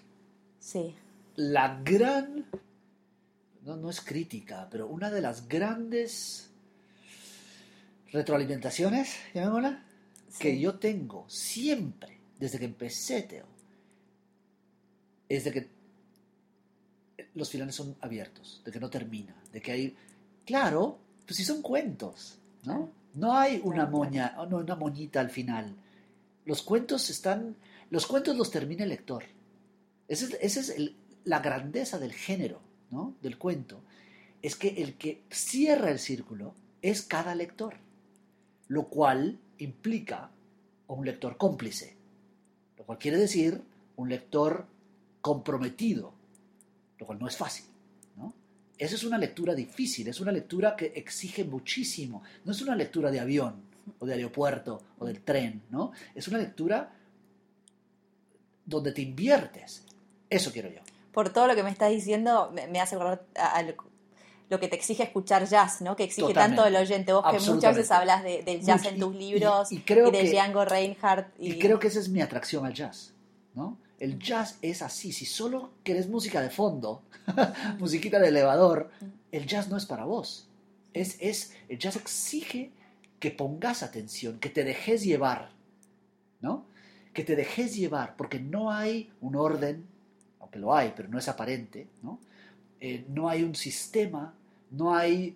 Sí. 0.57 0.95
la 1.35 1.79
gran, 1.83 2.45
no, 3.61 3.75
no 3.75 3.91
es 3.91 4.01
crítica, 4.01 4.67
pero 4.71 4.87
una 4.87 5.11
de 5.11 5.21
las 5.21 5.47
grandes 5.47 6.49
retroalimentaciones, 8.11 9.15
llamémosla, 9.35 9.83
que 10.39 10.59
yo 10.59 10.79
tengo 10.79 11.25
siempre, 11.29 12.14
desde 12.39 12.59
que 12.59 12.65
empecé, 12.65 13.23
Teo, 13.23 13.45
es 15.27 15.43
de 15.43 15.51
que 15.51 15.69
los 17.33 17.49
finales 17.49 17.75
son 17.75 17.95
abiertos, 18.01 18.61
de 18.65 18.71
que 18.71 18.79
no 18.79 18.89
termina, 18.89 19.35
de 19.51 19.61
que 19.61 19.71
hay... 19.71 19.95
Claro, 20.45 20.99
pues 21.25 21.37
si 21.37 21.43
son 21.43 21.61
cuentos, 21.61 22.39
¿no? 22.63 22.91
No 23.15 23.37
hay 23.37 23.61
una 23.63 23.85
moña, 23.85 24.35
no, 24.49 24.57
una 24.57 24.75
moñita 24.75 25.19
al 25.19 25.29
final. 25.29 25.75
Los 26.45 26.61
cuentos 26.61 27.09
están... 27.09 27.55
Los 27.89 28.05
cuentos 28.05 28.35
los 28.35 28.51
termina 28.51 28.83
el 28.83 28.89
lector. 28.89 29.23
Esa 30.07 30.27
es, 30.41 30.57
es 30.57 30.91
la 31.23 31.39
grandeza 31.39 31.97
del 31.97 32.13
género, 32.13 32.61
¿no? 32.91 33.15
Del 33.21 33.37
cuento. 33.37 33.81
Es 34.41 34.55
que 34.55 34.69
el 34.83 34.95
que 34.95 35.23
cierra 35.31 35.89
el 35.89 35.99
círculo 35.99 36.53
es 36.81 37.01
cada 37.01 37.33
lector, 37.33 37.77
lo 38.67 38.87
cual 38.87 39.39
implica 39.57 40.29
un 40.87 41.05
lector 41.05 41.37
cómplice, 41.37 41.97
lo 42.85 42.87
cual 42.87 42.99
quiere 42.99 43.17
decir 43.17 43.63
un 43.95 44.09
lector 44.09 44.67
comprometido, 45.21 46.13
lo 46.99 47.05
cual 47.07 47.17
no 47.17 47.27
es 47.27 47.35
fácil. 47.35 47.65
¿no? 48.15 48.31
Esa 48.77 48.93
es 48.93 49.03
una 49.03 49.17
lectura 49.17 49.55
difícil, 49.55 50.07
es 50.07 50.19
una 50.21 50.31
lectura 50.31 50.75
que 50.75 50.93
exige 50.95 51.43
muchísimo, 51.43 52.21
no 52.43 52.51
es 52.51 52.61
una 52.61 52.75
lectura 52.75 53.09
de 53.09 53.19
avión 53.19 53.55
o 53.97 54.05
de 54.05 54.13
aeropuerto 54.13 54.83
o 54.99 55.05
del 55.05 55.21
tren, 55.21 55.63
¿no? 55.71 55.93
es 56.13 56.27
una 56.27 56.37
lectura 56.37 56.93
donde 58.63 58.91
te 58.91 59.01
inviertes. 59.01 59.83
Eso 60.29 60.51
quiero 60.51 60.69
yo. 60.69 60.81
Por 61.11 61.33
todo 61.33 61.47
lo 61.47 61.55
que 61.55 61.63
me 61.63 61.71
estás 61.71 61.89
diciendo, 61.89 62.53
me, 62.53 62.79
hace 62.79 62.93
acordar 62.93 63.25
lo 64.49 64.59
que 64.59 64.67
te 64.67 64.75
exige 64.75 65.03
escuchar 65.03 65.47
jazz, 65.47 65.81
¿no? 65.81 65.95
Que 65.95 66.03
exige 66.03 66.33
tanto 66.33 66.65
el 66.65 66.75
oyente. 66.75 67.13
Vos 67.13 67.25
que 67.31 67.39
muchas 67.51 67.75
veces 67.75 67.91
hablas 67.91 68.23
del 68.23 68.61
jazz 68.61 68.85
en 68.85 68.99
tus 68.99 69.15
libros 69.15 69.71
y, 69.71 69.79
de 69.79 70.29
Django 70.31 70.65
Reinhardt. 70.65 71.33
Y... 71.39 71.57
creo 71.59 71.79
que 71.79 71.87
esa 71.87 71.99
es 71.99 72.09
mi 72.09 72.21
atracción 72.21 72.65
al 72.65 72.73
jazz, 72.73 73.13
¿no? 73.53 73.77
El 73.99 74.19
jazz 74.19 74.57
es 74.61 74.81
así. 74.81 75.11
Si 75.11 75.25
solo 75.25 75.71
querés 75.83 76.07
música 76.07 76.41
de 76.41 76.49
fondo, 76.49 77.03
musiquita 77.79 78.19
de 78.19 78.27
elevador, 78.27 78.91
el 79.31 79.47
jazz 79.47 79.69
no 79.69 79.77
es 79.77 79.85
para 79.85 80.05
vos. 80.05 80.47
Es, 80.93 81.17
es, 81.19 81.53
el 81.69 81.79
jazz 81.79 81.95
exige 81.95 82.71
que 83.19 83.31
pongas 83.31 83.83
atención, 83.83 84.39
que 84.39 84.49
te 84.49 84.63
dejes 84.63 85.03
llevar, 85.03 85.51
¿no? 86.41 86.65
Que 87.13 87.23
te 87.23 87.35
dejes 87.35 87.75
llevar, 87.75 88.15
porque 88.17 88.39
no 88.39 88.71
hay 88.71 89.11
un 89.21 89.35
orden, 89.35 89.87
aunque 90.39 90.59
lo 90.59 90.75
hay, 90.75 90.93
pero 90.95 91.07
no 91.09 91.17
es 91.17 91.27
aparente, 91.27 91.87
¿no? 92.03 92.19
Eh, 92.79 93.05
no 93.09 93.29
hay 93.29 93.43
un 93.43 93.55
sistema, 93.55 94.33
no 94.71 94.93
hay, 94.95 95.35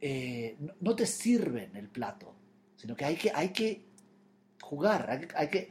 eh, 0.00 0.56
no, 0.80 0.94
te 0.94 1.06
sirven 1.06 1.74
el 1.76 1.88
plato, 1.88 2.32
sino 2.76 2.94
que 2.94 3.04
hay 3.04 3.16
que, 3.16 3.32
hay 3.34 3.48
que 3.50 3.82
jugar, 4.62 5.28
hay, 5.34 5.48
que 5.48 5.70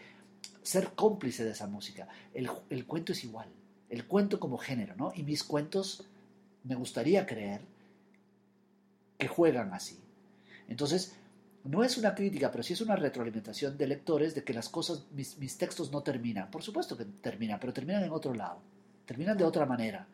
ser 0.62 0.92
cómplice 0.94 1.46
de 1.46 1.52
esa 1.52 1.68
música. 1.68 2.08
El, 2.34 2.86
cuento 2.86 3.14
es 3.14 3.24
igual, 3.24 3.48
el 3.90 4.06
cuento 4.06 4.40
como 4.40 4.58
género, 4.58 4.96
¿no? 4.96 5.14
Y 5.16 5.24
mis 5.24 5.44
cuentos 5.44 6.06
me 6.64 6.76
gustaría 6.76 7.26
creer 7.26 7.62
que 9.18 9.28
juegan 9.28 9.74
así. 9.74 9.98
Entonces, 10.68 11.16
no 11.64 11.84
es 11.84 11.98
una 11.98 12.14
crítica, 12.14 12.52
pero 12.52 12.64
sí 12.64 12.74
es 12.74 12.82
una 12.82 12.96
retroalimentación 12.96 13.78
de 13.78 13.88
lectores 13.88 14.36
de 14.36 14.44
que 14.44 14.54
las 14.54 14.68
cosas, 14.68 15.06
mis, 15.12 15.38
mis 15.38 15.58
textos 15.58 15.92
no 15.92 16.04
terminan. 16.04 16.52
Por 16.52 16.64
supuesto 16.64 16.98
que 16.98 17.06
terminan, 17.06 17.60
pero 17.60 17.74
terminan 17.74 18.04
en 18.04 18.12
otro 18.12 18.34
lado, 18.34 18.62
terminan 19.06 19.38
de 19.38 19.46
otra 19.46 19.66
manera. 19.66 20.08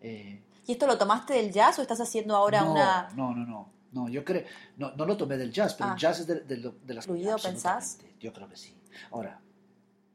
Eh, 0.00 0.42
¿Y 0.66 0.72
esto 0.72 0.86
lo 0.86 0.98
tomaste 0.98 1.34
del 1.34 1.52
jazz 1.52 1.78
o 1.78 1.82
estás 1.82 2.00
haciendo 2.00 2.36
ahora 2.36 2.64
una...? 2.64 3.08
No, 3.14 3.34
no, 3.34 3.46
no. 3.46 3.70
No, 3.92 4.08
yo 4.08 4.24
creo... 4.24 4.44
No, 4.76 4.94
no 4.94 5.04
lo 5.04 5.16
tomé 5.16 5.36
del 5.36 5.52
jazz, 5.52 5.74
pero 5.74 5.90
el 5.90 5.94
ah. 5.94 5.98
jazz 5.98 6.20
es 6.20 6.26
de, 6.26 6.40
de, 6.40 6.94
las... 6.94 7.06
¿Fluido 7.06 7.36
pensás? 7.38 7.98
Yo 8.20 8.32
creo 8.32 8.48
que 8.48 8.56
sí. 8.56 8.74
Ahora, 9.10 9.40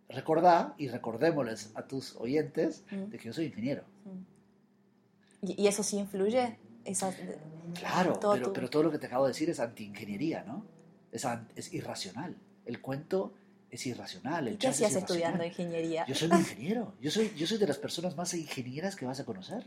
recordá 0.09 0.73
y 0.77 0.87
recordémosles 0.87 1.71
a 1.75 1.83
tus 1.83 2.15
oyentes 2.15 2.83
mm. 2.91 3.09
de 3.09 3.17
que 3.17 3.25
yo 3.25 3.33
soy 3.33 3.45
ingeniero. 3.45 3.83
Mm. 4.05 5.51
¿Y, 5.57 5.67
eso 5.67 5.83
sí 5.83 5.97
influye? 5.97 6.57
claro, 7.73 8.19
pero, 8.19 8.53
pero, 8.53 8.69
todo 8.69 8.83
lo 8.83 8.91
que 8.91 8.99
te 8.99 9.07
acabo 9.07 9.25
de 9.25 9.31
decir 9.31 9.49
es 9.49 9.59
anti-ingeniería, 9.59 10.43
¿no? 10.43 10.65
Es, 11.11 11.25
es 11.55 11.73
irracional. 11.73 12.35
El 12.65 12.81
cuento 12.81 13.33
es 13.75 13.85
irracional. 13.85 14.47
El 14.47 14.57
¿Qué 14.57 14.67
hacías 14.67 14.95
estudiando 14.95 15.45
ingeniería? 15.45 16.05
Yo 16.07 16.15
soy 16.15 16.29
un 16.29 16.39
ingeniero. 16.39 16.93
Yo 17.01 17.11
soy, 17.11 17.31
yo 17.37 17.45
soy 17.45 17.57
de 17.57 17.67
las 17.67 17.77
personas 17.77 18.15
más 18.17 18.33
ingenieras 18.33 18.95
que 18.95 19.05
vas 19.05 19.19
a 19.19 19.25
conocer. 19.25 19.65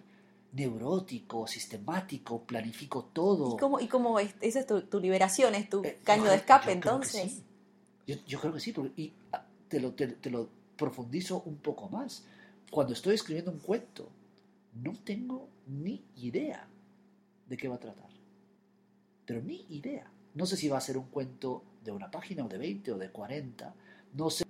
Neurótico, 0.53 1.47
sistemático, 1.47 2.43
planifico 2.43 3.05
todo. 3.13 3.55
¿Y 3.55 3.59
cómo, 3.59 3.81
y 3.81 3.87
cómo 3.87 4.19
es, 4.19 4.35
esa 4.41 4.61
es 4.61 4.67
tu, 4.67 5.01
liberación? 5.01 5.55
¿Es 5.55 5.69
tu 5.69 5.85
eh, 5.85 5.99
caño 6.03 6.25
de 6.25 6.37
escape 6.37 6.73
entonces? 6.73 7.43
Yo, 8.07 8.41
creo 8.41 8.55
que 8.55 8.61
sí. 8.61 8.75
y 8.97 9.13
ah, 9.33 9.45
te 9.69 9.81
lo, 9.81 9.93
te, 9.93 10.31
lo 10.31 10.49
profundizo 10.77 11.43
un 11.45 11.57
poco 11.57 11.89
más. 11.91 12.25
Cuando 12.71 12.95
estoy 12.95 13.15
escribiendo 13.15 13.51
un 13.51 13.59
cuento, 13.59 14.11
no 14.75 14.95
tengo 15.05 15.49
ni 15.67 16.03
idea 16.17 16.67
de 17.47 17.57
qué 17.57 17.69
va 17.69 17.77
a 17.77 17.81
tratar. 17.81 18.09
Pero 19.27 19.43
ni 19.43 19.67
idea. 19.69 20.11
No 20.35 20.47
sé 20.47 20.57
si 20.57 20.69
va 20.69 20.79
a 20.79 20.81
ser 20.81 20.97
un 20.97 21.09
cuento 21.09 21.63
de 21.85 21.93
una 21.93 22.11
página 22.11 22.45
o 22.45 22.49
de 22.49 22.57
20 22.57 22.93
o 22.93 22.99
de 22.99 23.11
40 23.11 23.75
no 24.15 24.31
sé, 24.31 24.45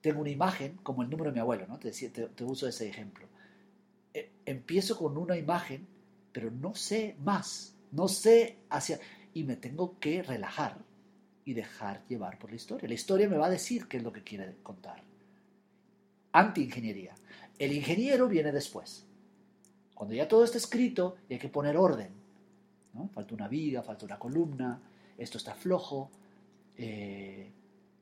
tengo 0.00 0.20
una 0.20 0.30
imagen, 0.30 0.78
como 0.82 1.02
el 1.02 1.10
número 1.10 1.30
de 1.30 1.34
mi 1.34 1.40
abuelo, 1.40 1.66
¿no? 1.66 1.78
Te, 1.78 1.90
te, 1.90 2.44
uso 2.44 2.66
ese 2.66 2.88
ejemplo. 2.88 3.28
E, 4.14 4.30
empiezo 4.46 4.96
con 4.96 5.16
una 5.16 5.36
imagen, 5.36 5.86
pero 6.32 6.50
no 6.50 6.74
sé 6.74 7.16
más, 7.20 7.76
no 7.92 8.08
sé 8.08 8.58
hacia... 8.70 8.98
Y 9.32 9.44
me 9.44 9.56
tengo 9.56 9.98
que 10.00 10.22
relajar 10.22 10.78
y 11.44 11.54
dejar 11.54 12.04
llevar 12.08 12.38
por 12.38 12.50
la 12.50 12.56
historia. 12.56 12.88
La 12.88 12.94
historia 12.94 13.28
me 13.28 13.36
va 13.36 13.46
a 13.46 13.50
decir 13.50 13.86
qué 13.86 13.98
es 13.98 14.02
lo 14.02 14.12
que 14.12 14.24
quiere 14.24 14.56
contar. 14.62 15.04
Anti-ingeniería. 16.32 17.14
El 17.58 17.72
ingeniero 17.72 18.26
viene 18.26 18.50
después. 18.50 19.06
Cuando 19.94 20.14
ya 20.16 20.26
todo 20.26 20.42
está 20.42 20.58
escrito 20.58 21.16
y 21.28 21.34
hay 21.34 21.38
que 21.38 21.48
poner 21.48 21.76
orden. 21.76 22.10
¿no? 22.92 23.08
Falta 23.08 23.34
una 23.34 23.46
viga, 23.46 23.84
falta 23.84 24.04
una 24.04 24.18
columna, 24.18 24.80
esto 25.16 25.38
está 25.38 25.54
flojo. 25.54 26.10
Eh, 26.76 27.52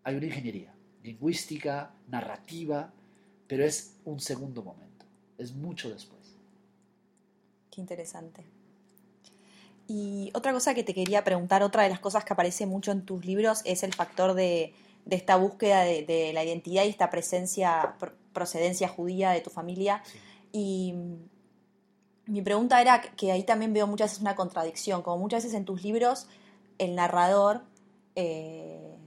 hay 0.04 0.14
una 0.14 0.26
ingeniería 0.26 0.77
lingüística, 1.02 1.94
narrativa, 2.08 2.92
pero 3.46 3.64
es 3.64 3.96
un 4.04 4.20
segundo 4.20 4.62
momento, 4.62 5.06
es 5.38 5.54
mucho 5.54 5.90
después. 5.90 6.36
Qué 7.70 7.80
interesante. 7.80 8.44
Y 9.86 10.30
otra 10.34 10.52
cosa 10.52 10.74
que 10.74 10.84
te 10.84 10.92
quería 10.92 11.24
preguntar, 11.24 11.62
otra 11.62 11.82
de 11.82 11.88
las 11.88 11.98
cosas 11.98 12.24
que 12.24 12.34
aparece 12.34 12.66
mucho 12.66 12.92
en 12.92 13.06
tus 13.06 13.24
libros 13.24 13.62
es 13.64 13.82
el 13.82 13.94
factor 13.94 14.34
de, 14.34 14.74
esta 15.08 15.36
búsqueda 15.36 15.80
de, 15.80 16.30
la 16.34 16.44
identidad 16.44 16.84
y 16.84 16.88
esta 16.88 17.08
presencia, 17.08 17.94
procedencia 18.34 18.88
judía 18.88 19.30
de 19.30 19.40
tu 19.40 19.48
familia. 19.48 20.02
Y 20.52 20.94
mi 22.26 22.42
pregunta 22.42 22.82
era 22.82 23.00
que 23.00 23.32
ahí 23.32 23.44
también 23.44 23.72
veo 23.72 23.86
muchas 23.86 24.10
veces 24.10 24.20
una 24.20 24.36
contradicción, 24.36 25.00
como 25.00 25.16
muchas 25.16 25.44
veces 25.44 25.56
en 25.56 25.64
tus 25.64 25.82
libros 25.82 26.26
el 26.76 26.94
narrador 26.94 27.62
eh, 28.14 28.97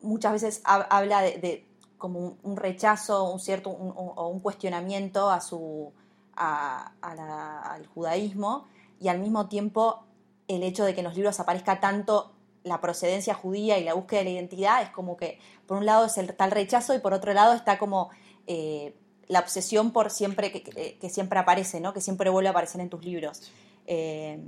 muchas 0.00 0.32
veces 0.32 0.60
habla 0.64 1.22
de, 1.22 1.66
como 1.96 2.36
un, 2.42 2.56
rechazo, 2.56 3.30
un 3.30 3.40
cierto 3.40 3.70
o 3.70 4.28
un 4.28 4.40
cuestionamiento 4.40 5.30
a 5.30 5.40
su 5.40 5.92
al 6.38 7.86
judaísmo 7.94 8.66
y 9.00 9.08
al 9.08 9.18
mismo 9.18 9.48
tiempo 9.48 10.04
el 10.46 10.62
hecho 10.62 10.84
de 10.84 10.94
que 10.94 11.00
en 11.00 11.04
los 11.04 11.16
libros 11.16 11.40
aparezca 11.40 11.80
tanto 11.80 12.32
la 12.64 12.80
procedencia 12.80 13.34
judía 13.34 13.78
y 13.78 13.84
la 13.84 13.94
búsqueda 13.94 14.20
de 14.20 14.24
la 14.24 14.30
identidad 14.30 14.82
es 14.82 14.90
como 14.90 15.16
que 15.16 15.38
por 15.66 15.78
un 15.78 15.86
lado 15.86 16.06
es 16.06 16.18
el 16.18 16.34
tal 16.34 16.50
rechazo 16.50 16.94
y 16.94 16.98
por 16.98 17.12
otro 17.12 17.32
lado 17.32 17.54
está 17.54 17.78
como 17.78 18.10
eh, 18.46 18.94
la 19.26 19.40
obsesión 19.40 19.92
por 19.92 20.10
siempre 20.10 20.52
que, 20.52 21.10
siempre 21.10 21.38
aparece, 21.38 21.80
¿no? 21.80 21.92
que 21.92 22.00
siempre 22.00 22.30
vuelve 22.30 22.48
a 22.48 22.52
aparecer 22.52 22.80
en 22.80 22.88
tus 22.88 23.04
libros. 23.04 23.52
Eh, 23.86 24.40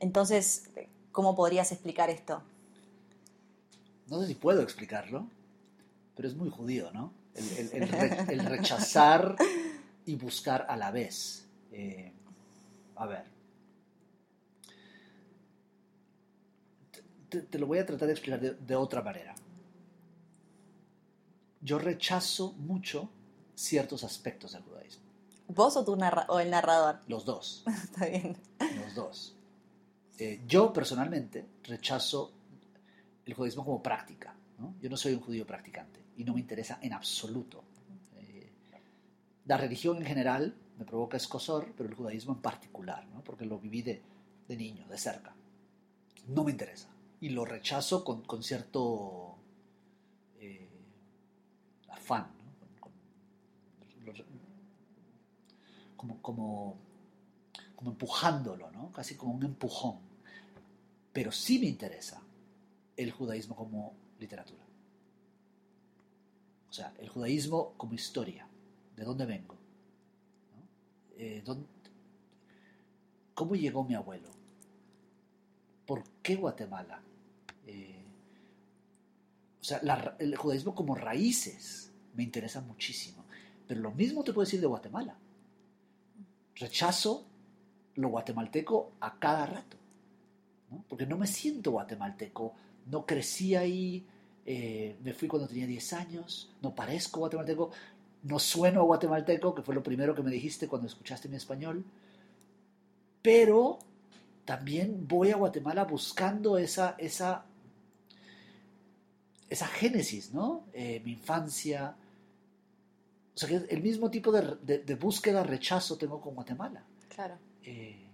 entonces, 0.00 0.70
¿cómo 1.12 1.34
podrías 1.34 1.70
explicar 1.72 2.08
esto? 2.08 2.42
No 4.08 4.20
sé 4.20 4.28
si 4.28 4.34
puedo 4.34 4.62
explicarlo, 4.62 5.28
pero 6.14 6.28
es 6.28 6.34
muy 6.34 6.50
judío, 6.50 6.90
¿no? 6.92 7.12
El, 7.34 8.46
rechazar 8.46 9.36
y 10.06 10.14
buscar 10.16 10.64
a 10.68 10.76
la 10.76 10.90
vez. 10.90 11.46
Eh, 11.70 12.12
a 12.94 13.06
ver. 13.06 13.24
Te, 17.28 17.58
lo 17.58 17.66
voy 17.66 17.78
a 17.78 17.84
tratar 17.84 18.06
de 18.06 18.14
explicar 18.14 18.40
de, 18.40 18.76
otra 18.76 19.02
manera. 19.02 19.34
Yo 21.60 21.78
rechazo 21.78 22.52
mucho 22.52 23.10
ciertos 23.54 24.04
aspectos 24.04 24.52
del 24.52 24.62
judaísmo. 24.62 25.04
¿Vos 25.48 25.76
o, 25.76 25.84
tu 25.84 25.92
o 25.92 26.40
el 26.40 26.50
narrador? 26.50 27.00
Los 27.08 27.24
dos. 27.24 27.64
Está 27.84 28.06
bien. 28.06 28.38
Los 28.84 28.94
dos. 28.94 29.36
Eh, 30.18 30.40
yo 30.46 30.72
personalmente 30.72 31.46
rechazo 31.64 32.32
el 33.26 33.34
judaísmo 33.34 33.64
como 33.64 33.82
práctica. 33.82 34.34
Yo 34.80 34.88
no 34.88 34.96
soy 34.96 35.12
un 35.12 35.20
judío 35.20 35.46
practicante 35.46 36.00
y 36.16 36.24
no 36.24 36.32
me 36.32 36.40
interesa 36.40 36.78
en 36.80 36.94
absoluto. 36.94 37.62
Eh, 38.16 38.50
la 39.44 39.58
religión 39.58 39.98
en 39.98 40.06
general 40.06 40.54
me 40.78 40.86
provoca 40.86 41.18
escosor, 41.18 41.74
pero 41.76 41.88
el 41.90 41.94
judaísmo 41.94 42.32
en 42.32 42.40
particular, 42.40 43.06
porque 43.24 43.44
lo 43.44 43.58
viví 43.58 43.82
de, 43.82 44.02
niño, 44.48 44.86
de 44.88 44.96
cerca. 44.96 45.34
No 46.28 46.44
me 46.44 46.52
interesa. 46.52 46.88
Y 47.20 47.30
lo 47.30 47.44
rechazo 47.44 48.02
con, 48.02 48.42
cierto 48.42 49.36
eh, 50.38 50.68
afán. 51.88 52.28
como, 55.96 56.22
como 56.22 56.86
como 57.76 57.90
empujándolo, 57.90 58.70
¿no? 58.72 58.90
casi 58.90 59.14
como 59.14 59.34
un 59.34 59.44
empujón. 59.44 59.98
Pero 61.12 61.30
sí 61.30 61.58
me 61.58 61.66
interesa 61.66 62.22
el 62.96 63.10
judaísmo 63.10 63.54
como 63.54 63.94
literatura. 64.18 64.64
O 66.68 66.72
sea, 66.72 66.92
el 66.98 67.08
judaísmo 67.08 67.74
como 67.76 67.94
historia. 67.94 68.48
¿De 68.96 69.04
dónde 69.04 69.26
vengo? 69.26 69.56
Eh, 71.18 71.42
¿Cómo 73.34 73.54
llegó 73.54 73.84
mi 73.84 73.94
abuelo? 73.94 74.30
¿Por 75.86 76.02
qué 76.22 76.36
Guatemala? 76.36 77.00
Eh, 77.66 78.04
o 79.60 79.64
sea, 79.64 79.78
el 80.18 80.36
judaísmo 80.36 80.74
como 80.74 80.94
raíces 80.94 81.92
me 82.14 82.22
interesa 82.22 82.60
muchísimo. 82.60 83.24
Pero 83.66 83.80
lo 83.80 83.90
mismo 83.92 84.24
te 84.24 84.32
puedo 84.32 84.44
decir 84.46 84.60
de 84.60 84.66
Guatemala. 84.66 85.16
Rechazo 86.54 87.26
lo 87.96 88.08
guatemalteco 88.08 88.92
a 89.00 89.18
cada 89.18 89.46
rato. 89.46 89.76
Porque 90.88 91.06
no 91.06 91.16
me 91.16 91.26
siento 91.26 91.72
guatemalteco. 91.72 92.54
No 92.86 93.06
crecí 93.06 93.54
ahí. 93.54 94.06
Eh, 94.44 94.96
me 95.02 95.12
fui 95.12 95.28
cuando 95.28 95.48
tenía 95.48 95.66
10 95.66 95.92
años. 95.94 96.50
No 96.62 96.74
parezco 96.74 97.20
guatemalteco. 97.20 97.70
No 98.22 98.38
sueno 98.38 98.80
a 98.80 98.84
guatemalteco, 98.84 99.54
que 99.54 99.62
fue 99.62 99.74
lo 99.74 99.82
primero 99.82 100.14
que 100.14 100.22
me 100.22 100.30
dijiste 100.30 100.68
cuando 100.68 100.88
escuchaste 100.88 101.28
mi 101.28 101.36
español. 101.36 101.84
Pero 103.22 103.78
también 104.46 105.06
voy 105.06 105.32
a 105.32 105.36
Guatemala 105.36 105.84
buscando 105.84 106.56
esa, 106.56 106.94
esa, 106.98 107.44
esa 109.50 109.66
génesis, 109.66 110.32
¿no? 110.32 110.64
Eh, 110.72 111.02
mi 111.04 111.12
infancia. 111.12 111.96
O 113.34 113.38
sea, 113.38 113.48
que 113.48 113.56
el 113.56 113.82
mismo 113.82 114.10
tipo 114.10 114.32
de, 114.32 114.94
búsqueda, 114.94 115.42
rechazo 115.42 115.98
tengo 115.98 116.20
con 116.20 116.34
Guatemala. 116.34 116.84
Claro. 117.14 117.36
Eh, 117.64 118.06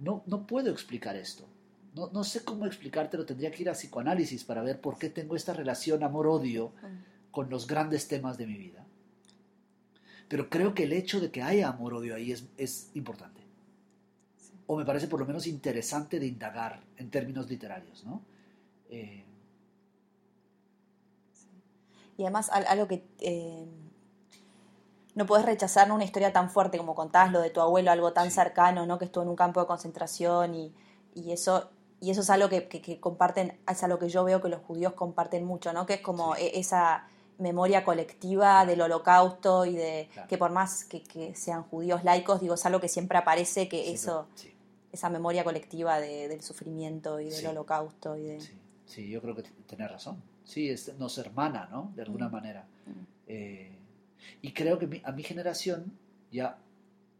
no, 0.00 0.24
no 0.26 0.46
puedo 0.46 0.70
explicar 0.70 1.16
esto. 1.16 1.46
No, 1.94 2.08
no, 2.12 2.22
sé 2.24 2.44
cómo 2.44 2.66
explicártelo, 2.66 3.26
tendría 3.26 3.50
que 3.50 3.62
ir 3.62 3.70
a 3.70 3.72
psicoanálisis 3.72 4.44
para 4.44 4.62
ver 4.62 4.80
por 4.80 4.98
qué 4.98 5.10
tengo 5.10 5.34
esta 5.34 5.52
relación 5.52 6.02
amor-odio 6.04 6.72
con 7.30 7.50
los 7.50 7.66
grandes 7.66 8.06
temas 8.06 8.38
de 8.38 8.46
mi 8.46 8.56
vida. 8.56 8.86
Pero 10.28 10.48
creo 10.48 10.74
que 10.74 10.84
el 10.84 10.92
hecho 10.92 11.20
de 11.20 11.30
que 11.30 11.42
haya 11.42 11.68
amor-odio 11.68 12.14
ahí 12.14 12.30
es, 12.30 12.44
es 12.56 12.90
importante 12.94 13.40
o 14.72 14.76
me 14.76 14.84
parece 14.84 15.08
por 15.08 15.18
lo 15.18 15.26
menos 15.26 15.48
interesante 15.48 16.20
de 16.20 16.28
indagar 16.28 16.78
en 16.96 17.10
términos 17.10 17.50
literarios, 17.50 18.04
¿no? 18.04 18.22
Eh, 18.88 19.24
y 22.16 22.22
además 22.22 22.50
algo 22.50 22.86
que 22.86 23.04
eh, 23.18 23.66
no 25.16 25.26
puedes 25.26 25.44
rechazar 25.44 25.90
una 25.90 26.04
historia 26.04 26.32
tan 26.32 26.50
fuerte 26.50 26.78
como 26.78 26.94
contás, 26.94 27.32
lo 27.32 27.40
de 27.40 27.50
tu 27.50 27.60
abuelo, 27.60 27.90
algo 27.90 28.12
tan 28.12 28.30
cercano, 28.30 28.86
¿no? 28.86 28.96
Que 28.96 29.06
estuvo 29.06 29.24
en 29.24 29.30
un 29.30 29.34
campo 29.34 29.58
de 29.58 29.66
concentración 29.66 30.54
y, 30.54 30.72
eso 31.32 31.68
y 32.00 32.10
eso 32.10 32.22
es 32.22 32.30
algo 32.30 32.48
que, 32.48 32.98
comparten, 33.00 33.58
es 33.68 33.82
algo 33.82 33.98
que 33.98 34.08
yo 34.08 34.24
veo 34.24 34.40
que 34.40 34.48
los 34.48 34.62
judíos 34.62 34.94
comparten 34.94 35.44
mucho, 35.44 35.72
¿no? 35.72 35.86
Que 35.86 35.94
es 35.94 36.00
como 36.00 36.34
e, 36.36 36.58
esa 36.58 37.06
memoria 37.38 37.84
colectiva 37.84 38.64
del 38.66 38.80
holocausto 38.80 39.64
y 39.66 39.74
de 39.74 40.08
que 40.28 40.38
por 40.38 40.50
más 40.50 40.84
que, 40.84 41.34
sean 41.34 41.62
judíos 41.64 42.04
laicos, 42.04 42.40
digo, 42.40 42.54
es 42.54 42.66
algo 42.66 42.80
que 42.80 42.88
siempre 42.88 43.18
aparece, 43.18 43.68
que 43.68 43.92
eso 43.92 44.26
esa 44.92 45.08
memoria 45.08 45.44
colectiva 45.44 46.00
del 46.00 46.42
sufrimiento 46.42 47.20
y 47.20 47.30
del 47.30 47.46
holocausto. 47.46 48.16
Y 48.16 48.22
de... 48.22 48.40
sí. 48.86 49.08
yo 49.08 49.20
creo 49.22 49.34
que 49.34 49.44
tenés 49.66 49.90
razón. 49.90 50.22
Sí, 50.44 50.68
es, 50.68 50.92
nos 50.98 51.16
hermana, 51.18 51.68
¿no? 51.70 51.92
De 51.94 52.02
alguna 52.02 52.28
mm. 52.28 52.32
manera. 52.32 52.66
Mm. 52.86 53.04
Eh, 53.28 53.78
y 54.42 54.52
creo 54.52 54.78
que 54.78 55.00
a 55.04 55.12
mi 55.12 55.22
generación, 55.22 55.92
ya, 56.32 56.58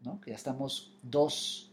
¿no? 0.03 0.19
Que 0.19 0.31
ya 0.31 0.35
estamos 0.35 0.97
dos 1.01 1.70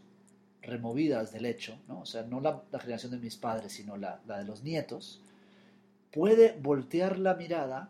removidas 0.61 1.31
del 1.31 1.45
hecho, 1.45 1.79
¿no? 1.87 2.01
O 2.01 2.05
sea, 2.05 2.23
no 2.23 2.39
la, 2.41 2.63
generación 2.79 3.11
de 3.11 3.19
mis 3.19 3.37
padres, 3.37 3.73
sino 3.73 3.97
la, 3.97 4.19
de 4.25 4.43
los 4.43 4.63
nietos, 4.63 5.21
puede 6.11 6.57
voltear 6.59 7.19
la 7.19 7.35
mirada 7.35 7.89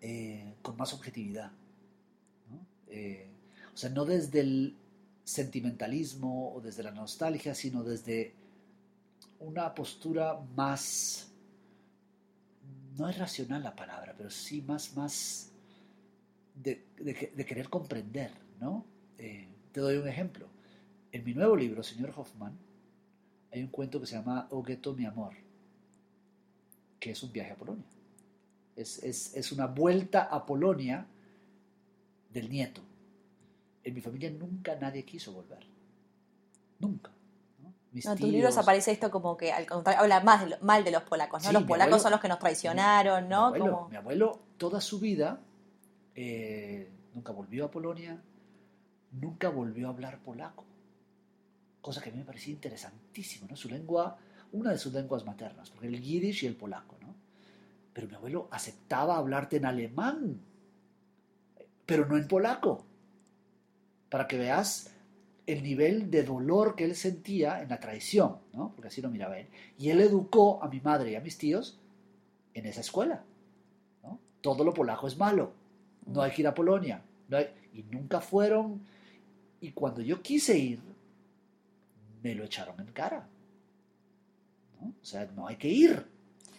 eh, 0.00 0.54
con 0.62 0.76
más 0.76 0.92
objetividad. 0.94 1.50
Eh, 2.88 3.28
o 3.74 3.76
sea, 3.76 3.90
no 3.90 4.04
desde 4.04 4.40
el 4.40 4.76
sentimentalismo 5.24 6.54
o 6.54 6.60
desde 6.60 6.82
la 6.82 6.92
nostalgia, 6.92 7.54
sino 7.54 7.82
desde 7.82 8.32
una 9.40 9.74
postura 9.74 10.40
más, 10.54 11.30
no 12.96 13.08
es 13.08 13.18
racional 13.18 13.62
la 13.62 13.74
palabra, 13.74 14.14
pero 14.16 14.30
sí 14.30 14.62
más, 14.62 14.96
más 14.96 15.52
de, 16.54 16.84
querer 17.46 17.68
comprender, 17.68 18.30
¿no? 18.60 18.84
Eh, 19.18 19.48
te 19.72 19.80
doy 19.80 19.96
un 19.96 20.08
ejemplo. 20.08 20.48
En 21.16 21.24
mi 21.24 21.34
nuevo 21.34 21.56
libro, 21.56 21.82
Señor 21.82 22.12
Hoffman, 22.16 22.56
hay 23.52 23.62
un 23.62 23.68
cuento 23.68 24.00
que 24.00 24.06
se 24.06 24.16
llama 24.16 24.48
Ogueto, 24.50 24.92
mi 24.92 25.06
amor, 25.06 25.32
que 27.00 27.12
es 27.12 27.22
un 27.22 27.32
viaje 27.32 27.52
a 27.52 27.56
Polonia. 27.56 27.84
Es, 28.76 29.02
es 29.02 29.52
una 29.52 29.66
vuelta 29.66 30.24
a 30.24 30.44
Polonia 30.44 31.06
del 32.30 32.50
nieto 32.50 32.82
en 33.86 33.94
mi 33.94 34.00
familia 34.00 34.30
nunca 34.30 34.74
nadie 34.74 35.04
quiso 35.04 35.32
volver. 35.32 35.64
Nunca. 36.80 37.12
¿no? 37.62 37.72
en 37.92 38.18
tus 38.18 38.28
libros 38.28 38.58
aparece 38.58 38.90
esto 38.90 39.12
como 39.12 39.36
que 39.36 39.52
al 39.52 39.64
contrario, 39.64 40.02
habla 40.02 40.20
más 40.20 40.60
mal 40.60 40.82
de 40.82 40.90
los 40.90 41.04
polacos, 41.04 41.44
¿no? 41.44 41.52
los 41.52 41.62
polacos 41.62 42.02
son 42.02 42.10
los 42.10 42.20
que 42.20 42.28
nos 42.28 42.40
traicionaron, 42.40 43.28
¿no? 43.28 43.52
Mi 43.88 43.96
abuelo, 43.96 44.40
toda 44.56 44.80
su 44.80 44.98
vida 44.98 45.40
eh, 46.16 46.90
nunca 47.14 47.30
volvió 47.30 47.66
a 47.66 47.70
Polonia, 47.70 48.20
nunca 49.12 49.50
volvió 49.50 49.86
a 49.86 49.90
hablar 49.90 50.18
polaco. 50.18 50.64
Cosa 51.86 52.02
que 52.02 52.08
a 52.08 52.12
mí 52.12 52.18
me 52.18 52.24
parecía 52.24 52.52
interesantísimo, 52.52 53.46
¿no? 53.48 53.54
Su 53.54 53.68
lengua, 53.68 54.18
una 54.50 54.72
de 54.72 54.78
sus 54.78 54.92
lenguas 54.92 55.24
maternas, 55.24 55.70
porque 55.70 55.86
el 55.86 56.02
yiddish 56.02 56.42
y 56.42 56.48
el 56.48 56.56
polaco, 56.56 56.96
¿no? 57.00 57.14
Pero 57.92 58.08
mi 58.08 58.16
abuelo 58.16 58.48
aceptaba 58.50 59.16
hablarte 59.16 59.58
en 59.58 59.66
alemán, 59.66 60.40
pero 61.86 62.04
no 62.04 62.16
en 62.16 62.26
polaco 62.26 62.84
para 64.08 64.26
que 64.26 64.36
veas 64.36 64.96
el 65.46 65.62
nivel 65.62 66.10
de 66.10 66.24
dolor 66.24 66.74
que 66.74 66.82
él 66.82 66.96
sentía 66.96 67.62
en 67.62 67.68
la 67.68 67.78
traición, 67.78 68.38
¿no? 68.52 68.72
porque 68.74 68.88
así 68.88 69.00
lo 69.00 69.08
miraba 69.08 69.38
él. 69.38 69.46
Y 69.78 69.90
él 69.90 70.00
educó 70.00 70.60
a 70.64 70.68
mi 70.68 70.80
madre 70.80 71.12
y 71.12 71.14
a 71.14 71.20
mis 71.20 71.38
tíos 71.38 71.78
en 72.52 72.66
esa 72.66 72.80
escuela. 72.80 73.22
¿no? 74.02 74.18
Todo 74.40 74.64
lo 74.64 74.74
polaco 74.74 75.06
es 75.06 75.16
malo, 75.16 75.52
no 76.04 76.20
hay 76.20 76.32
que 76.32 76.42
ir 76.42 76.48
a 76.48 76.54
Polonia. 76.54 77.00
Y 77.72 77.84
nunca 77.84 78.20
fueron. 78.20 78.82
Y 79.60 79.70
cuando 79.70 80.00
yo 80.00 80.20
quise 80.20 80.58
ir, 80.58 80.95
me 82.22 82.34
lo 82.34 82.44
echaron 82.44 82.80
en 82.80 82.92
cara. 82.92 83.28
¿no? 84.80 84.94
O 85.00 85.04
sea, 85.04 85.26
no 85.26 85.46
hay 85.46 85.56
que 85.56 85.68
ir. 85.68 86.06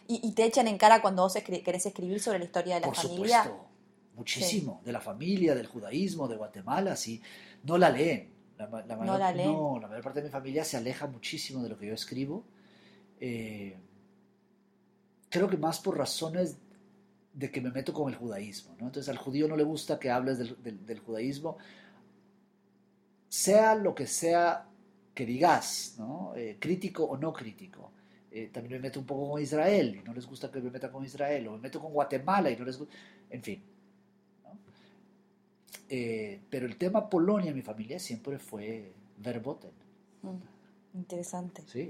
¿Y, 0.09 0.31
te 0.31 0.45
echan 0.45 0.67
en 0.67 0.77
cara 0.77 1.01
cuando 1.01 1.23
vos 1.23 1.33
querés 1.33 1.85
escribir 1.85 2.21
sobre 2.21 2.39
la 2.39 2.45
historia 2.45 2.75
de 2.75 2.81
la 2.81 2.87
Por 2.87 2.95
familia? 2.95 3.43
Supuesto, 3.43 3.67
muchísimo. 4.15 4.81
De 4.85 4.93
la 4.93 5.01
familia, 5.01 5.53
del 5.53 5.67
judaísmo, 5.67 6.29
de 6.29 6.37
Guatemala, 6.37 6.95
sí 6.95 7.21
no 7.63 7.77
la 7.77 7.89
leen. 7.89 8.33
La, 8.57 8.67
mayor, 8.67 9.05
no 9.05 9.17
la 9.17 9.31
leen. 9.31 9.51
No, 9.51 9.77
la 9.79 9.87
mayor 9.87 10.03
parte 10.03 10.21
de 10.21 10.27
mi 10.27 10.31
familia 10.31 10.63
se 10.63 10.77
aleja 10.77 11.05
muchísimo 11.05 11.61
de 11.61 11.69
lo 11.69 11.77
que 11.77 11.87
yo 11.87 11.93
escribo. 11.93 12.45
Eh, 13.19 13.77
creo 15.29 15.47
que 15.47 15.57
más 15.57 15.79
por 15.79 15.97
razones 15.97 16.57
de 17.33 17.51
que 17.51 17.61
me 17.61 17.69
meto 17.69 17.93
con 17.93 18.11
el 18.11 18.15
judaísmo. 18.15 18.75
¿no? 18.79 18.87
Entonces 18.87 19.09
al 19.09 19.17
judío 19.17 19.47
no 19.47 19.55
le 19.55 19.63
gusta 19.63 19.99
que 19.99 20.09
hables 20.09 20.39
del, 20.39 20.99
judaísmo, 20.99 21.57
sea 23.29 23.75
lo 23.75 23.93
que 23.93 24.07
sea 24.07 24.67
que 25.17 25.25
digas, 25.25 25.95
¿no? 25.97 26.33
Eh, 26.35 26.57
crítico 26.59 27.03
o 27.03 27.17
no 27.17 27.33
crítico. 27.33 27.89
Eh, 28.31 28.51
también 28.53 28.73
me 28.73 28.87
meto 28.87 28.99
un 28.99 29.05
poco 29.07 29.31
con 29.31 29.41
Israel 29.41 29.99
y 29.99 30.07
no 30.07 30.13
les 30.13 30.27
gusta 30.27 30.51
que 30.51 30.59
me 30.61 30.69
meta 30.69 30.91
con 30.91 31.03
Israel, 31.03 31.47
o 31.47 31.53
me 31.53 31.57
meto 31.57 31.81
con 31.81 31.91
Guatemala 31.91 32.51
y 32.51 32.55
no 32.55 32.63
les 32.63 32.77
gusta, 32.77 32.93
en 33.31 33.41
fin. 33.41 33.63
Eh, 35.89 36.39
pero 36.51 36.67
el 36.67 36.77
tema 36.77 37.09
Polonia 37.09 37.49
en 37.49 37.55
mi 37.55 37.63
familia 37.63 37.97
siempre 37.97 38.37
fue 38.37 38.93
verboten. 39.17 39.71
Mm, 40.21 40.99
interesante. 40.99 41.63
Sí. 41.65 41.89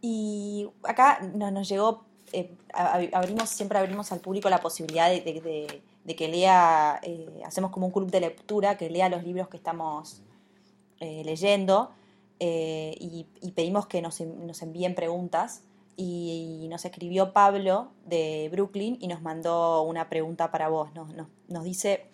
Y 0.00 0.68
acá 0.84 1.22
nos 1.22 1.68
llegó, 1.68 2.04
eh, 2.32 2.54
abrimos, 2.72 3.50
siempre 3.50 3.76
abrimos 3.80 4.12
al 4.12 4.20
público 4.20 4.48
la 4.48 4.60
posibilidad 4.60 5.10
de, 5.10 5.82
que 6.16 6.28
lea, 6.28 7.00
eh, 7.02 7.42
hacemos 7.44 7.72
como 7.72 7.86
un 7.86 7.92
club 7.92 8.08
de 8.08 8.20
lectura, 8.20 8.78
que 8.78 8.88
lea 8.88 9.08
los 9.08 9.24
libros 9.24 9.48
que 9.48 9.56
estamos 9.56 10.22
leyendo 11.00 11.90
y, 12.38 13.26
pedimos 13.54 13.86
que 13.86 14.02
nos, 14.02 14.20
envíen 14.20 14.94
preguntas. 14.94 15.62
Y, 15.96 16.66
nos 16.70 16.84
escribió 16.84 17.32
Pablo 17.32 17.92
de 18.04 18.48
Brooklyn 18.52 18.98
y 19.00 19.08
nos 19.08 19.22
mandó 19.22 19.82
una 19.82 20.08
pregunta 20.08 20.50
para 20.50 20.68
vos. 20.68 20.92
Nos, 20.94 21.14
nos, 21.14 21.28
nos 21.48 21.64
dice, 21.64 22.06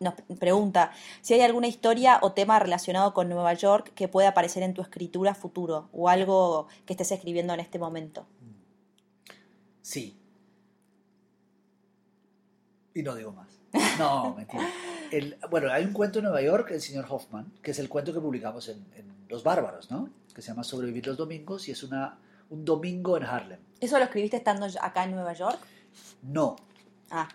nos 0.00 0.14
pregunta 0.38 0.92
si 1.20 1.34
hay 1.34 1.40
alguna 1.40 1.68
historia 1.68 2.18
o 2.22 2.32
tema 2.32 2.58
relacionado 2.58 3.14
con 3.14 3.28
Nueva 3.28 3.54
York 3.54 3.92
que 3.94 4.08
pueda 4.08 4.28
aparecer 4.28 4.62
en 4.62 4.74
tu 4.74 4.82
escritura 4.82 5.34
futuro 5.34 5.88
o 5.92 6.08
algo 6.08 6.66
que 6.86 6.92
estés 6.92 7.12
escribiendo 7.12 7.54
en 7.54 7.60
este 7.60 7.78
momento. 7.78 8.26
Sí. 9.82 10.16
Y 12.94 13.02
no 13.02 13.14
digo 13.14 13.32
más. 13.32 13.61
No, 13.98 14.34
mentira. 14.36 14.68
El- 15.10 15.36
bueno, 15.50 15.70
hay 15.70 15.84
un 15.84 15.92
cuento 15.92 16.18
en 16.18 16.24
Nueva 16.24 16.42
York, 16.42 16.70
el 16.70 16.80
señor 16.80 17.06
Hoffman, 17.08 17.52
que 17.62 17.70
es 17.72 17.78
el 17.78 17.88
cuento 17.88 18.12
que 18.12 18.20
publicamos 18.20 18.68
en, 18.68 18.78
en 18.96 19.06
Los 19.28 19.42
Bárbaros, 19.42 19.90
¿no? 19.90 20.08
Que 20.34 20.40
se 20.42 20.48
llama 20.48 20.64
Sobrevivir 20.64 21.06
los 21.06 21.16
Domingos 21.16 21.68
y 21.68 21.72
es 21.72 21.82
una, 21.82 22.18
un 22.50 22.64
domingo 22.64 23.16
en 23.16 23.24
Harlem. 23.24 23.58
¿Eso 23.80 23.98
lo 23.98 24.04
escribiste 24.04 24.36
estando 24.38 24.66
acá 24.80 25.04
en 25.04 25.12
Nueva 25.12 25.32
York? 25.34 25.58
No, 26.22 26.56
Ah, 27.10 27.28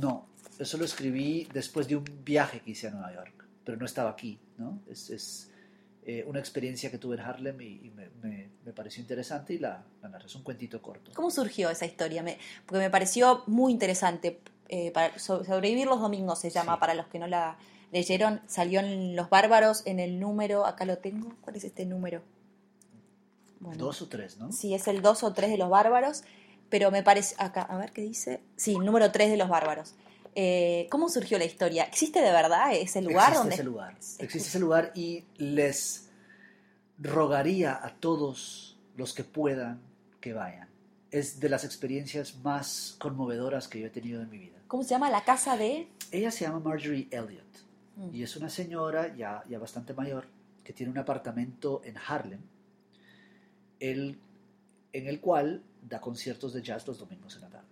no. 0.00 0.26
Eso 0.58 0.78
lo 0.78 0.84
escribí 0.86 1.46
después 1.52 1.86
de 1.86 1.96
un 1.96 2.04
viaje 2.24 2.60
que 2.60 2.70
hice 2.70 2.88
a 2.88 2.90
Nueva 2.90 3.12
York, 3.14 3.44
pero 3.64 3.76
no 3.78 3.84
estaba 3.84 4.10
aquí, 4.10 4.40
¿no? 4.56 4.80
Es, 4.88 5.10
es, 5.10 5.50
eh, 6.04 6.24
una 6.26 6.38
experiencia 6.40 6.90
que 6.90 6.96
tuve 6.98 7.16
en 7.16 7.20
Harlem 7.22 7.60
y, 7.60 7.66
y 7.86 7.90
me, 7.94 8.08
me- 8.22 8.48
me 8.64 8.72
pareció 8.72 9.02
interesante 9.02 9.52
y 9.54 9.58
la, 9.58 9.84
la 10.02 10.08
narré. 10.08 10.24
Es 10.26 10.34
un 10.34 10.42
cuentito 10.42 10.80
corto. 10.80 11.10
¿cómo 11.14 11.30
surgió 11.30 11.68
esa 11.68 11.84
historia? 11.84 12.22
Me- 12.22 12.38
porque 12.64 12.78
me 12.80 12.90
pareció 12.90 13.42
muy 13.46 13.70
interesante. 13.70 14.40
Eh, 14.68 14.90
para, 14.92 15.18
so- 15.18 15.44
sobrevivir 15.44 15.86
los 15.86 16.00
domingos 16.00 16.38
se 16.40 16.50
llama, 16.50 16.74
Sí. 16.74 16.80
para 16.80 16.94
los 16.94 17.06
que 17.06 17.18
no 17.18 17.26
la 17.26 17.56
leyeron. 17.92 18.40
Salió 18.46 18.80
en 18.80 19.16
Los 19.16 19.30
Bárbaros 19.30 19.82
en 19.86 19.98
el 20.00 20.20
número, 20.20 20.66
acá 20.66 20.84
lo 20.84 20.98
tengo. 20.98 21.34
¿Cuál 21.40 21.56
es 21.56 21.64
este 21.64 21.86
número? 21.86 22.22
Bueno, 23.60 23.78
Dos 23.86 24.02
o 24.02 24.08
tres, 24.08 24.36
¿no? 24.36 24.52
Sí, 24.52 24.74
es 24.74 24.86
el 24.88 25.02
2 25.02 25.24
o 25.24 25.32
3 25.32 25.50
de 25.50 25.58
los 25.58 25.68
bárbaros, 25.68 26.22
pero 26.68 26.90
me 26.92 27.02
parece, 27.02 27.34
acá, 27.38 27.62
a 27.62 27.76
ver 27.76 27.90
qué 27.92 28.02
dice. 28.02 28.40
Sí, 28.56 28.76
número 28.78 29.10
3 29.10 29.30
de 29.30 29.36
los 29.36 29.48
bárbaros. 29.48 29.94
Eh, 30.36 30.86
¿Cómo 30.90 31.08
surgió 31.08 31.38
la 31.38 31.44
historia? 31.44 31.82
¿Existe 31.84 32.20
de 32.20 32.30
verdad 32.30 32.72
ese 32.72 33.02
lugar 33.02 33.30
existe 33.32 33.38
donde... 33.38 33.54
ese 33.56 33.64
lugar. 33.64 33.94
Existe 33.96 34.38
ese 34.48 34.58
lugar 34.60 34.92
y 34.94 35.24
les 35.38 36.08
rogaría 36.98 37.74
a 37.84 37.94
todos 37.94 38.78
los 38.96 39.12
que 39.14 39.24
puedan 39.24 39.80
que 40.20 40.32
vayan. 40.34 40.68
Es 41.10 41.40
de 41.40 41.48
las 41.48 41.64
experiencias 41.64 42.36
más 42.44 42.96
conmovedoras 43.00 43.66
que 43.66 43.80
yo 43.80 43.86
he 43.86 43.90
tenido 43.90 44.20
en 44.22 44.30
mi 44.30 44.38
vida. 44.38 44.57
¿Cómo 44.68 44.82
se 44.82 44.90
llama? 44.90 45.10
La 45.10 45.24
casa 45.24 45.56
de... 45.56 45.88
Ella 46.12 46.30
se 46.30 46.44
llama 46.44 46.60
Marjorie 46.60 47.08
Elliott 47.10 47.44
Mm. 47.96 48.14
y 48.14 48.22
es 48.22 48.36
una 48.36 48.48
señora 48.48 49.16
ya, 49.16 49.42
ya 49.48 49.58
bastante 49.58 49.92
mayor 49.92 50.26
que 50.62 50.72
tiene 50.72 50.92
un 50.92 50.98
apartamento 50.98 51.80
en 51.84 51.96
Harlem, 51.98 52.38
el- 53.80 54.18
en 54.92 55.06
el 55.08 55.20
cual 55.20 55.62
da 55.82 56.00
conciertos 56.00 56.52
de 56.52 56.62
jazz 56.62 56.86
los 56.86 56.98
domingos 56.98 57.34
en 57.36 57.40
la 57.42 57.48
tarde. 57.48 57.66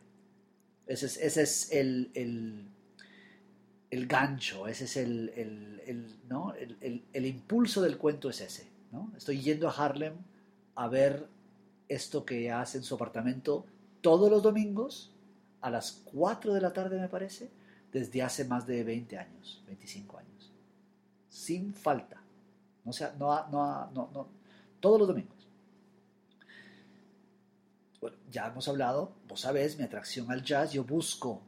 Ese 0.89 1.07
es, 1.07 1.17
ese 1.19 1.43
es 1.43 1.73
el, 1.73 2.11
el, 2.15 2.69
el 3.91 4.07
gancho, 4.09 4.67
ese 4.67 4.85
es 4.87 4.97
el, 4.97 5.29
el- 5.37 5.81
el, 5.87 6.17
¿no? 6.29 6.55
el, 6.55 6.77
el- 6.81 7.05
el 7.13 7.27
impulso 7.27 7.81
del 7.83 7.97
cuento 7.97 8.29
es 8.29 8.41
ese. 8.41 8.67
¿no? 8.91 9.13
Estoy 9.17 9.41
yendo 9.41 9.69
a 9.69 9.73
Harlem 9.73 10.15
a 10.75 10.89
ver 10.89 11.29
esto 11.89 12.25
que 12.25 12.51
hace 12.51 12.79
en 12.79 12.85
su 12.85 12.97
apartamento 12.97 13.65
todos 14.01 14.29
los 14.29 14.43
domingos 14.43 15.13
a 15.67 15.71
las 15.71 16.01
4 16.13 16.55
de 16.55 16.61
la 16.61 16.73
tarde, 16.73 17.01
me 17.01 17.09
parece, 17.09 17.51
desde 17.91 18.23
hace 18.23 18.45
más 18.45 18.69
de 18.69 18.85
20 18.85 19.19
años, 19.19 19.65
25 19.67 20.17
años. 20.17 20.53
Sin 21.29 21.75
falta. 21.75 22.23
No 22.85 22.93
sea, 22.93 23.13
no, 23.19 23.49
no, 23.49 23.91
no, 23.91 24.11
no, 24.15 24.29
todos 24.79 25.01
los 25.01 25.09
domingos. 25.09 25.49
Bueno, 28.01 28.17
ya 28.31 28.47
hemos 28.47 28.69
hablado, 28.69 29.17
vos 29.27 29.41
sabés, 29.41 29.77
mi 29.77 29.83
atracción 29.83 30.31
al 30.31 30.45
jazz, 30.45 30.73
yo 30.73 30.85
busco 30.85 31.43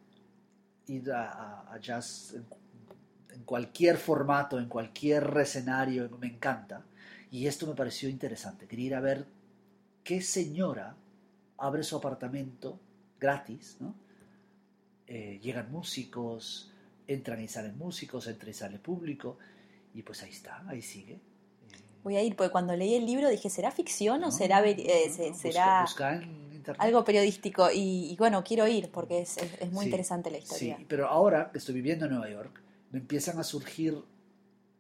ir 0.88 1.12
a 1.12 1.78
jazz 1.80 2.34
en, 2.34 2.44
en 3.36 3.44
cualquier 3.44 3.98
formato, 3.98 4.58
en 4.58 4.68
cualquier 4.68 5.32
escenario, 5.38 6.10
me 6.18 6.26
encanta. 6.26 6.82
Y 7.30 7.46
esto 7.46 7.68
me 7.68 7.74
pareció 7.74 8.08
interesante, 8.08 8.66
quería 8.66 8.86
ir 8.86 8.94
a 8.96 9.00
ver 9.00 9.26
qué 10.02 10.20
señora 10.20 10.96
abre 11.56 11.84
su 11.84 11.94
apartamento 11.94 12.80
gratis, 13.20 13.76
¿no? 13.78 14.07
Eh, 15.08 15.38
llegan 15.42 15.70
músicos, 15.72 16.70
entran 17.06 17.40
y 17.42 17.48
salen 17.48 17.76
músicos, 17.78 18.26
entra 18.26 18.50
y 18.50 18.52
sale 18.54 18.78
público, 18.78 19.38
y 19.94 20.02
pues 20.02 20.22
ahí 20.22 20.30
está, 20.30 20.62
ahí 20.68 20.82
sigue. 20.82 21.14
Eh, 21.14 21.18
Voy 22.04 22.16
a 22.16 22.22
ir, 22.22 22.36
porque 22.36 22.52
cuando 22.52 22.76
leí 22.76 22.94
el 22.94 23.06
libro 23.06 23.28
dije, 23.28 23.48
¿será 23.48 23.70
ficción 23.70 24.22
o 24.24 24.30
será, 24.30 24.60
no, 24.60 24.66
eh, 24.66 24.76
no, 25.08 25.14
se- 25.14 25.28
busca- 25.30 25.34
será 25.40 25.80
busca 25.82 26.16
en 26.16 26.52
internet. 26.54 26.80
algo 26.82 27.04
periodístico? 27.04 27.70
Y, 27.72 28.10
y 28.12 28.16
bueno, 28.16 28.44
quiero 28.44 28.68
ir 28.68 28.90
porque 28.90 29.22
es, 29.22 29.38
es- 29.38 29.60
es 29.60 29.72
muy 29.72 29.84
Sí, 29.84 29.88
interesante 29.90 30.30
la 30.30 30.38
historia. 30.38 30.76
Sí, 30.76 30.84
pero 30.86 31.08
ahora 31.08 31.50
que 31.50 31.58
estoy 31.58 31.74
viviendo 31.74 32.04
en 32.04 32.10
Nueva 32.12 32.28
York, 32.30 32.60
me 32.92 32.98
empiezan 32.98 33.38
a 33.38 33.44
surgir 33.44 33.96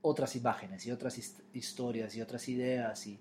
otras 0.02 0.36
imágenes 0.36 0.86
y 0.86 0.90
otras 0.90 1.18
hist- 1.18 1.40
historias 1.54 2.14
y 2.14 2.20
otras 2.20 2.46
ideas. 2.48 3.06
Y 3.06 3.18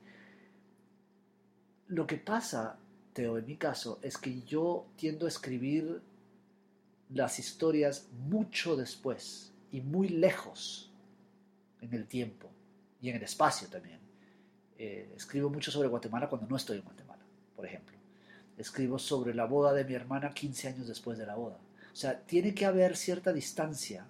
lo 1.88 2.06
que 2.06 2.18
pasa, 2.18 2.78
Teo, 3.14 3.38
en 3.38 3.46
mi 3.46 3.56
caso, 3.56 4.00
es 4.02 4.18
que 4.18 4.42
yo 4.42 4.86
tiendo 4.98 5.26
a 5.26 5.30
escribir 5.30 6.02
las 7.10 7.40
historias 7.40 8.08
mucho 8.28 8.76
después 8.76 9.54
y 9.72 9.82
muy 9.82 10.10
lejos 10.10 10.92
en 11.82 11.94
el 11.94 12.08
tiempo 12.08 12.50
y 13.02 13.10
en 13.10 13.16
el 13.16 13.24
espacio 13.24 13.68
también. 13.68 14.00
Eh, 14.78 15.12
escribo 15.16 15.50
mucho 15.50 15.72
sobre 15.72 15.88
Guatemala 15.88 16.30
cuando 16.30 16.48
no 16.48 16.56
estoy 16.56 16.78
en 16.78 16.84
Guatemala, 16.84 17.24
por 17.56 17.66
ejemplo. 17.66 17.96
Escribo 18.58 19.00
sobre 19.00 19.34
la 19.34 19.46
boda 19.46 19.74
de 19.74 19.86
mi 19.86 19.94
hermana 19.94 20.32
15 20.32 20.68
años 20.68 20.88
después 20.88 21.18
de 21.18 21.26
la 21.26 21.36
boda. 21.36 21.58
O 21.92 21.96
sea, 21.96 22.20
tiene 22.20 22.54
que 22.54 22.66
haber 22.66 22.96
cierta 22.96 23.34
distancia 23.34 24.06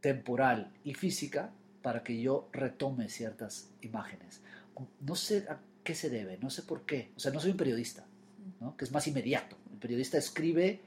temporal 0.00 0.72
y 0.84 0.94
física 0.94 1.50
para 1.82 2.02
que 2.02 2.20
yo 2.20 2.48
retome 2.52 3.08
ciertas 3.08 3.70
imágenes. 3.82 4.40
No 5.00 5.14
sé 5.14 5.46
a 5.48 5.58
qué 5.84 5.94
se 5.94 6.10
debe, 6.10 6.38
no 6.38 6.50
sé 6.50 6.62
por 6.62 6.86
qué. 6.86 7.12
O 7.16 7.20
sea, 7.20 7.32
no 7.32 7.40
soy 7.40 7.50
un 7.50 7.56
periodista, 7.56 8.04
¿no? 8.60 8.76
que 8.76 8.84
es 8.84 8.92
más 8.92 9.06
inmediato. 9.06 9.56
El 9.70 9.78
periodista 9.78 10.18
escribe 10.18 10.80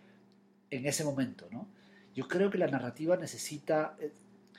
en 0.71 0.85
ese 0.85 1.03
momento. 1.03 1.47
¿no? 1.51 1.67
Yo 2.13 2.27
creo 2.27 2.49
que 2.49 2.57
la 2.57 2.67
narrativa 2.67 3.17
necesita 3.17 3.95
eh, 3.99 4.11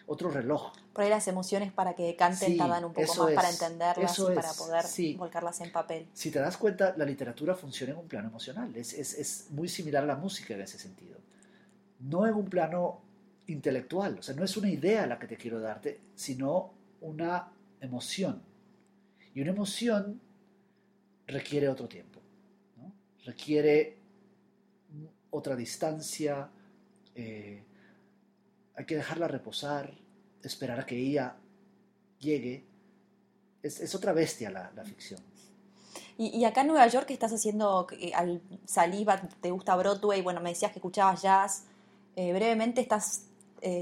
otro 0.06 0.30
reloj. 0.30 0.72
Por 0.92 1.04
ahí 1.04 1.10
las 1.10 1.28
emociones 1.28 1.72
para 1.72 1.94
que 1.94 2.16
canten 2.16 2.52
Sí, 2.52 2.56
tardan 2.56 2.84
un 2.84 2.92
poco 2.92 3.14
más 3.24 3.34
para 3.34 3.48
es, 3.48 3.60
entenderlas 3.60 4.12
eso 4.12 4.32
y 4.32 4.34
para 4.34 4.50
es, 4.50 4.56
poder 4.56 4.84
sí. 4.84 5.14
volcarlas 5.14 5.60
en 5.60 5.72
papel. 5.72 6.08
Si 6.12 6.30
te 6.30 6.38
das 6.38 6.56
cuenta, 6.56 6.94
la 6.96 7.04
literatura 7.04 7.54
funciona 7.54 7.92
en 7.92 7.98
un 7.98 8.08
plano 8.08 8.28
emocional. 8.28 8.74
Es, 8.76 8.92
es, 8.94 9.14
es 9.14 9.46
muy 9.50 9.68
similar 9.68 10.04
a 10.04 10.06
la 10.06 10.16
música 10.16 10.54
en 10.54 10.60
ese 10.62 10.78
sentido. 10.78 11.16
No 12.00 12.26
en 12.26 12.34
un 12.34 12.46
plano 12.46 13.00
intelectual. 13.46 14.18
O 14.18 14.22
sea, 14.22 14.34
no 14.34 14.44
es 14.44 14.56
una 14.56 14.70
idea 14.70 15.06
la 15.06 15.18
que 15.18 15.26
te 15.26 15.36
quiero 15.36 15.60
darte, 15.60 16.00
sino 16.14 16.72
una 17.00 17.48
emoción. 17.80 18.42
Y 19.34 19.40
una 19.40 19.50
emoción 19.50 20.20
requiere 21.26 21.68
otro 21.68 21.88
tiempo. 21.88 22.20
¿no? 22.76 22.92
Requiere 23.24 23.95
otra 25.36 25.54
distancia. 25.56 26.48
eh, 27.14 27.62
hay 28.78 28.84
que 28.84 28.96
dejarla 28.96 29.26
reposar, 29.28 29.92
esperar 30.42 30.80
a 30.80 30.84
que 30.86 30.96
ella 30.98 31.36
llegue. 32.18 32.64
Es, 33.62 33.80
es 33.80 33.94
otra 33.94 34.12
bestia 34.12 34.50
la, 34.50 34.70
la 34.74 34.84
ficción. 34.84 35.20
Y, 36.18 36.28
y 36.38 36.44
acá 36.44 36.60
en 36.60 36.68
Nueva 36.68 36.86
York, 36.86 37.06
¿qué 37.06 37.14
estás 37.14 37.32
haciendo? 37.32 37.86
Eh, 37.92 38.12
Al 38.14 38.40
salir, 38.66 39.06
¿te 39.40 39.50
gusta 39.50 39.76
Broadway? 39.76 40.20
Bueno, 40.22 40.40
me 40.40 40.50
decías 40.50 40.72
que 40.72 40.78
escuchabas 40.78 41.22
jazz. 41.22 41.64
Eh, 42.16 42.32
brevemente, 42.32 42.80
¿estás 42.80 43.24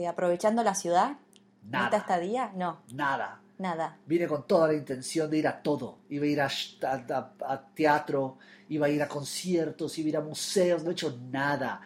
aprovechando 0.09 0.63
la 0.63 0.75
ciudad? 0.75 1.19
¿Esta 1.65 1.69
Nada, 1.71 1.97
estadía? 1.99 2.53
No, 2.55 2.81
nada. 2.93 3.41
Nada. 3.59 3.99
Vine 4.07 4.27
con 4.27 4.47
toda 4.47 4.69
la 4.69 4.75
intención 4.75 5.31
de 5.31 5.39
ir 5.39 5.49
a 5.49 5.63
todo. 5.63 6.01
Iba 6.09 6.25
a 6.25 6.29
ir 6.29 6.41
a, 6.41 7.65
teatro, 7.75 8.39
iba 8.69 8.87
a 8.87 8.91
ir 8.91 9.03
a 9.03 9.09
conciertos, 9.09 9.99
iba 9.99 10.07
a 10.07 10.09
ir 10.11 10.17
a 10.17 10.21
museos, 10.21 10.83
no 10.83 10.91
he 10.91 10.93
hecho 10.93 11.19
nada. 11.31 11.81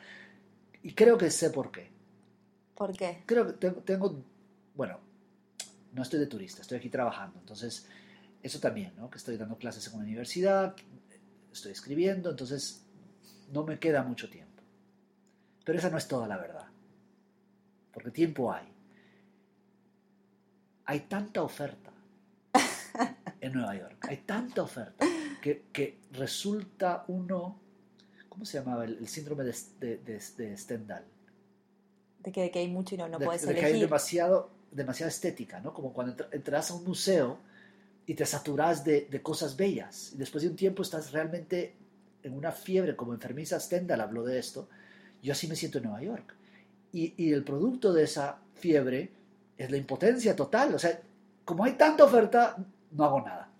Y 0.83 0.93
creo 0.95 1.19
que 1.19 1.31
sé 1.31 1.51
por 1.51 1.71
qué. 1.71 1.91
¿Por 2.75 2.97
qué? 2.97 3.23
Creo 3.27 3.47
que 3.47 3.53
tengo, 3.55 3.81
tengo- 3.83 4.25
bueno, 4.75 5.01
no 5.93 6.03
estoy 6.03 6.21
de 6.21 6.27
turista, 6.27 6.63
estoy 6.63 6.79
aquí 6.79 6.89
trabajando. 6.89 7.39
Entonces, 7.41 7.87
eso 8.43 8.61
también, 8.61 8.95
¿no? 8.97 9.11
Que 9.11 9.19
estoy 9.19 9.37
dando 9.37 9.59
clases 9.59 9.87
en 9.89 9.95
una 9.95 10.05
universidad, 10.05 10.77
estoy 11.53 11.73
escribiendo, 11.73 12.31
entonces 12.31 12.85
no 13.53 13.65
me 13.65 13.79
queda 13.79 14.03
mucho 14.03 14.31
tiempo. 14.31 14.63
Pero 15.65 15.79
esa 15.79 15.91
no 15.91 15.99
es 15.99 16.07
toda 16.07 16.29
la 16.29 16.37
verdad. 16.39 16.67
Porque 17.93 18.11
tiempo 18.11 18.53
hay. 18.53 18.67
Hay 20.91 21.01
tanta 21.01 21.43
oferta 21.43 21.91
en 23.41 23.53
Nueva 23.53 23.77
York, 23.77 23.97
hay 24.09 24.17
tanta 24.19 24.63
oferta 24.63 25.05
que, 25.43 25.65
que 25.71 25.99
resulta 26.13 27.05
uno, 27.09 27.61
¿cómo 28.29 28.45
se 28.47 28.59
llamaba? 28.59 28.85
El, 28.85 28.97
el 28.97 29.07
síndrome 29.09 29.45
de, 29.45 29.55
de, 29.81 29.97
de- 29.99 30.23
de 30.37 30.57
Stendhal. 30.57 31.05
De 32.21 32.33
que, 32.33 32.41
de 32.43 32.51
que 32.51 32.59
hay 32.61 32.69
mucho 32.69 32.95
y 32.95 32.99
no, 32.99 33.07
no 33.07 33.19
de, 33.19 33.27
puedes 33.27 33.43
de 33.43 33.53
que 33.55 33.61
hay 33.61 33.67
elegir. 33.67 33.87
demasiado, 33.87 34.51
demasiada 34.73 35.11
estética, 35.11 35.61
¿no? 35.61 35.75
Como 35.75 35.93
cuando 35.93 36.13
entra- 36.15 36.29
entras 36.33 36.71
a 36.71 36.75
un 36.75 36.85
museo 36.85 37.39
y 38.07 38.15
te 38.15 38.25
saturas 38.25 38.83
de, 38.83 39.07
de 39.11 39.23
cosas 39.23 39.57
bellas. 39.59 40.13
Y 40.15 40.17
después 40.17 40.43
de 40.43 40.49
un 40.49 40.57
tiempo 40.57 40.83
estás 40.83 41.13
realmente 41.13 41.75
en 42.23 42.33
una 42.33 42.51
fiebre, 42.51 42.97
como 42.97 43.13
enfermiza 43.13 43.61
Stendhal 43.61 44.01
habló 44.01 44.25
de 44.25 44.39
esto. 44.39 44.69
Yo 45.23 45.33
así 45.33 45.47
me 45.49 45.55
siento 45.55 45.77
en 45.79 45.85
Nueva 45.85 46.03
York. 46.03 46.35
Y, 46.93 47.13
y 47.23 47.33
el 47.35 47.45
producto 47.45 47.93
de 47.93 48.05
esa 48.05 48.39
fiebre 48.55 49.11
es 49.59 49.71
la 49.71 49.77
impotencia 49.77 50.35
total. 50.35 50.75
O 50.75 50.79
sea, 50.79 50.99
como 51.45 51.65
hay 51.65 51.73
tanta 51.73 52.05
oferta, 52.05 52.57
no 52.93 53.05
hago 53.05 53.21
nada. 53.21 53.51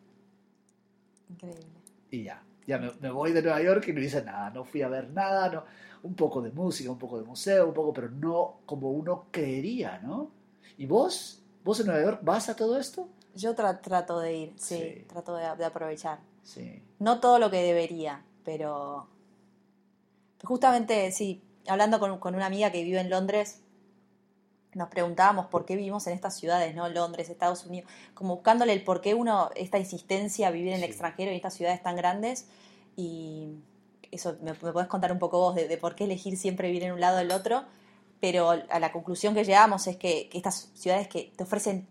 Increíble. 1.29 1.67
Y 2.11 2.23
ya, 2.25 2.43
ya 2.67 2.79
me, 2.79 2.91
me 3.01 3.11
voy 3.11 3.33
de 3.33 3.43
Nueva 3.43 3.61
York 3.63 3.87
y 3.89 3.93
no 3.93 4.01
hice 4.01 4.23
nada. 4.25 4.51
No 4.51 4.65
fui 4.65 4.81
a 4.83 4.89
ver 4.89 5.11
nada. 5.11 5.51
No. 5.51 5.65
un 6.03 6.15
poco 6.15 6.41
de 6.41 6.51
música, 6.53 6.91
un 6.91 6.99
poco 6.99 7.19
de 7.19 7.25
museo, 7.25 7.67
un 7.69 7.75
poco, 7.75 7.93
pero 7.93 8.09
no 8.11 8.61
como 8.65 8.91
uno 8.93 9.27
creería, 9.31 9.99
¿no? 9.99 10.31
¿Y 10.79 10.87
vos? 10.87 11.43
¿Vos 11.65 11.81
en 11.81 11.87
Nueva 11.87 12.03
York 12.03 12.21
vas 12.23 12.49
a 12.49 12.57
todo 12.57 12.79
esto? 12.79 13.09
Yo 13.35 13.55
tra- 13.55 13.81
trato 13.83 14.21
de 14.21 14.37
ir, 14.37 14.53
sí, 14.57 14.77
Sí. 14.79 15.05
trato 15.09 15.35
de, 15.37 15.57
de 15.57 15.65
aprovechar. 15.65 16.21
Sí. 16.45 16.81
No 17.01 17.21
todo 17.21 17.39
lo 17.39 17.51
que 17.51 17.63
debería, 17.63 18.23
pero 18.45 19.07
justamente, 20.45 21.11
sí, 21.13 21.43
hablando 21.67 21.99
con, 21.99 22.19
con 22.19 22.35
una 22.35 22.47
amiga 22.47 22.71
que 22.73 22.83
vive 22.85 23.01
en 23.01 23.11
Londres, 23.11 23.61
nos 24.79 24.89
preguntábamos 24.89 25.47
por 25.47 25.67
qué 25.67 25.77
vivimos 25.77 26.07
en 26.07 26.15
estas 26.15 26.37
ciudades, 26.37 26.75
¿no? 26.75 26.89
Londres, 26.89 27.29
Estados 27.29 27.67
Unidos, 27.67 27.91
como 28.15 28.37
buscándole 28.37 28.73
el 28.73 28.83
por 28.83 29.01
qué 29.03 29.13
uno, 29.15 29.51
esta 29.57 29.79
insistencia 29.79 30.49
a 30.49 30.51
vivir 30.51 30.69
en 30.69 30.77
el 30.77 30.85
Sí. 30.85 30.91
extranjero, 30.91 31.31
en 31.31 31.37
estas 31.37 31.53
ciudades 31.55 31.83
tan 31.83 31.97
grandes, 31.97 32.47
y 32.97 33.49
eso, 34.11 34.37
¿me, 34.43 34.53
me 34.53 34.73
podés 34.73 34.89
contar 34.89 35.13
un 35.13 35.19
poco 35.19 35.39
vos 35.39 35.55
de, 35.55 35.69
de 35.69 35.77
por 35.77 35.95
qué 35.95 36.05
elegir 36.05 36.37
siempre 36.39 36.69
vivir 36.69 36.85
en 36.85 36.93
un 36.93 37.01
lado 37.01 37.19
o 37.19 37.21
el 37.21 37.31
otro? 37.31 37.65
Pero 38.21 38.51
a 38.51 38.79
la 38.81 38.91
conclusión 38.91 39.35
que 39.35 39.45
llegamos 39.45 39.87
es 39.87 39.97
que, 39.97 40.29
que 40.29 40.39
estas 40.39 40.71
ciudades 40.75 41.07
que 41.09 41.33
te 41.37 41.45
ofrecen 41.45 41.87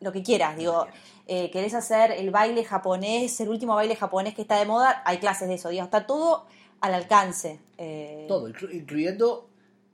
lo 0.00 0.10
que 0.12 0.22
quieras, 0.22 0.56
digo, 0.56 0.86
eh, 1.26 1.50
querés 1.50 1.74
hacer 1.74 2.10
el 2.12 2.30
baile 2.30 2.64
japonés, 2.64 3.38
el 3.40 3.48
último 3.50 3.74
baile 3.74 3.94
japonés 3.94 4.34
que 4.34 4.42
está 4.42 4.58
de 4.58 4.64
moda, 4.64 5.02
hay 5.04 5.18
clases 5.18 5.46
de 5.48 5.54
eso, 5.54 5.68
digo, 5.68 5.84
está 5.84 6.06
todo 6.06 6.46
al 6.80 6.94
alcance. 6.94 7.60
eh, 7.78 8.24
Todo, 8.26 8.48
inclu- 8.48 8.72
incluyendo 8.74 9.48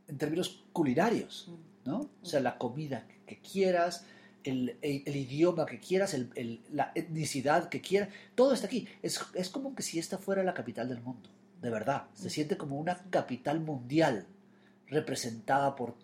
en 0.08 0.16
términos 0.16 0.62
culinarios, 0.72 1.46
Mm. 1.48 1.54
¿No? 1.86 2.10
O 2.22 2.26
sea, 2.26 2.40
la 2.40 2.58
comida 2.58 3.06
que 3.26 3.38
quieras, 3.40 4.04
el, 4.44 4.76
el- 4.82 5.02
el 5.06 5.16
idioma 5.16 5.66
que 5.66 5.80
quieras, 5.80 6.14
el- 6.14 6.62
la 6.72 6.92
etnicidad 6.94 7.68
que 7.68 7.80
quieras, 7.80 8.08
todo 8.34 8.52
está 8.52 8.66
aquí. 8.66 8.86
Es, 9.02 9.20
es 9.34 9.48
como 9.50 9.74
que 9.74 9.82
si 9.82 9.98
esta 9.98 10.18
fuera 10.18 10.42
la 10.42 10.54
capital 10.54 10.88
del 10.88 11.00
mundo, 11.00 11.28
de 11.60 11.70
verdad. 11.70 12.04
Se 12.14 12.30
siente 12.30 12.56
como 12.56 12.78
una 12.78 12.96
capital 13.10 13.60
mundial, 13.60 14.26
representada 14.88 15.74
por 15.74 15.94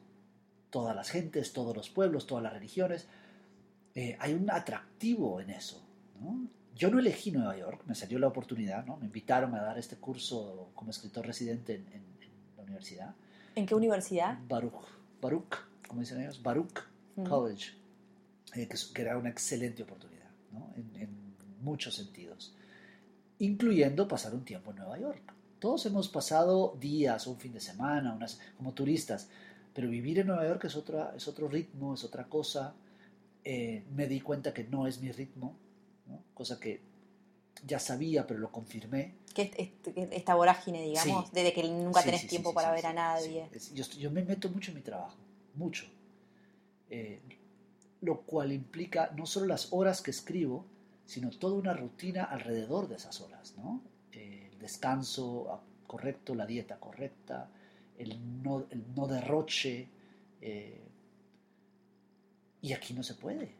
todas 0.71 0.97
las 0.97 1.11
gentes, 1.11 1.53
todos 1.53 1.77
los 1.77 1.91
pueblos, 1.91 2.27
todas 2.27 2.43
las 2.43 2.53
religiones. 2.53 3.07
Eh, 3.95 4.17
hay 4.19 4.33
un 4.35 4.51
atractivo 4.51 5.41
en 5.41 5.51
eso, 5.51 5.85
¿no? 6.21 6.49
Yo 6.75 6.91
no 6.91 6.99
elegí 6.99 7.31
Nueva 7.31 7.57
York, 7.57 7.83
me 7.87 7.95
salió 7.95 8.19
la 8.19 8.29
oportunidad, 8.29 8.87
¿no? 8.87 8.97
Me 8.97 9.05
invitaron 9.05 9.55
a 9.55 9.63
dar 9.63 9.79
este 9.79 9.97
curso 9.97 10.71
como 10.75 10.91
escritor 10.91 11.27
residente 11.27 11.75
en, 11.75 11.87
en- 11.89 11.95
en 12.23 12.57
la 12.57 12.63
universidad. 12.63 13.15
¿En 13.55 13.67
qué 13.67 13.75
universidad? 13.75 14.39
Baruch, 14.49 14.83
Baruch, 15.21 15.55
como 15.93 16.01
dicen 16.01 16.23
ellos, 16.23 16.43
Baruch 16.43 16.81
Mm. 17.17 17.25
College, 17.25 17.73
eh, 18.55 18.67
que, 18.67 18.77
que 18.95 19.03
era 19.03 19.19
una 19.19 19.29
excelente 19.29 19.83
oportunidad, 19.83 20.31
¿no? 20.51 20.73
en, 20.75 20.91
en 21.03 21.35
muchos 21.61 21.95
sentidos, 21.97 22.55
incluyendo 23.39 24.09
pasar 24.09 24.33
un 24.35 24.43
tiempo 24.43 24.71
en 24.71 24.79
Nueva 24.79 24.99
York. 24.99 25.21
Todos 25.59 25.85
hemos 25.85 26.09
pasado 26.09 26.75
días 26.81 27.27
un 27.27 27.37
fin 27.37 27.53
de 27.53 27.61
semana 27.61 28.15
unas, 28.15 28.41
como 28.57 28.73
turistas, 28.73 29.29
pero 29.75 29.91
vivir 29.91 30.21
en 30.21 30.29
Nueva 30.29 30.47
York 30.49 30.65
es, 30.65 30.75
otra, 30.75 31.13
es 31.15 31.29
otro 31.29 31.49
ritmo, 31.49 31.93
es 31.93 32.05
otra 32.05 32.25
cosa. 32.25 32.73
Eh, 33.45 33.85
me 33.95 34.07
di 34.07 34.23
cuenta 34.23 34.55
que 34.55 34.65
no 34.65 34.87
es 34.87 34.99
mi 35.03 35.13
ritmo, 35.13 35.55
¿no? 36.07 36.23
cosa 36.33 36.59
que 36.59 36.81
ya 37.67 37.79
sabía, 37.79 38.27
pero 38.27 38.41
lo 38.41 38.51
confirmé. 38.51 39.17
¿Qué 39.35 39.43
es- 39.43 39.53
es- 39.87 39.95
que 39.95 40.09
esta 40.17 40.35
vorágine, 40.35 40.83
digamos, 40.83 41.27
Sí. 41.27 41.31
desde 41.35 41.53
que 41.53 41.63
nunca 41.65 42.01
Sí, 42.01 42.07
tenés 42.07 42.21
sí, 42.23 42.29
tiempo 42.29 42.55
para 42.55 42.71
ver 42.73 42.87
a 42.87 42.95
nadie? 42.95 43.49
yo, 43.75 43.83
estoy- 43.83 44.01
yo 44.01 44.11
me 44.11 44.23
meto 44.25 44.49
mucho 44.49 44.71
en 44.71 44.77
mi 44.79 44.83
trabajo, 44.83 45.17
mucho. 45.55 45.87
Eh, 46.91 47.21
lo 48.03 48.23
cual 48.23 48.53
implica 48.53 49.11
no 49.17 49.27
solo 49.27 49.47
las 49.47 49.73
horas 49.73 50.03
que 50.03 50.11
escribo, 50.11 50.67
sino 51.07 51.31
toda 51.31 51.55
una 51.55 51.73
rutina 51.73 52.25
alrededor 52.25 52.89
de 52.89 52.97
esas 52.97 53.21
horas, 53.21 53.55
¿no? 53.57 53.81
Eh, 54.13 54.49
el 54.53 54.59
descanso 54.59 55.53
ah, 55.53 55.61
correcto, 55.87 56.35
la 56.35 56.45
dieta 56.47 56.77
correcta, 56.79 57.49
el 57.99 58.43
no, 58.43 58.67
el 58.71 58.83
no 58.97 59.07
derroche. 59.07 59.89
eh, 60.41 60.81
y 62.61 62.73
aquí 62.73 62.95
no 62.95 63.03
se 63.03 63.15
puede, 63.15 63.53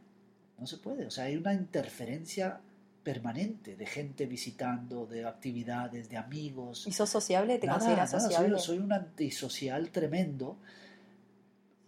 no 0.59 0.67
se 0.67 0.77
puede. 0.79 1.07
O 1.07 1.11
sea, 1.11 1.25
hay 1.25 1.37
una 1.37 1.53
interferencia 1.55 2.61
permanente 3.03 3.75
de 3.77 3.87
gente 3.87 4.27
visitando, 4.27 5.07
de 5.07 5.25
actividades, 5.25 6.09
de 6.09 6.17
amigos. 6.17 6.87
¿Y 6.87 6.93
sos 6.93 7.11
sociable? 7.11 7.59
¿Te 7.59 7.67
Nada, 7.67 7.79
consideras 7.81 8.13
nada, 8.13 8.21
soy- 8.21 8.31
sociable? 8.33 8.59
Soy, 8.61 8.79
un 8.79 8.93
antisocial 8.93 9.91
tremendo, 9.91 10.57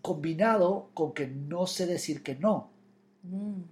combinado 0.05 0.91
con 0.93 1.15
que 1.15 1.27
no 1.27 1.67
sé 1.67 1.87
decir 1.87 2.23
que 2.23 2.35
no. 2.37 2.69
Mm, 3.23 3.63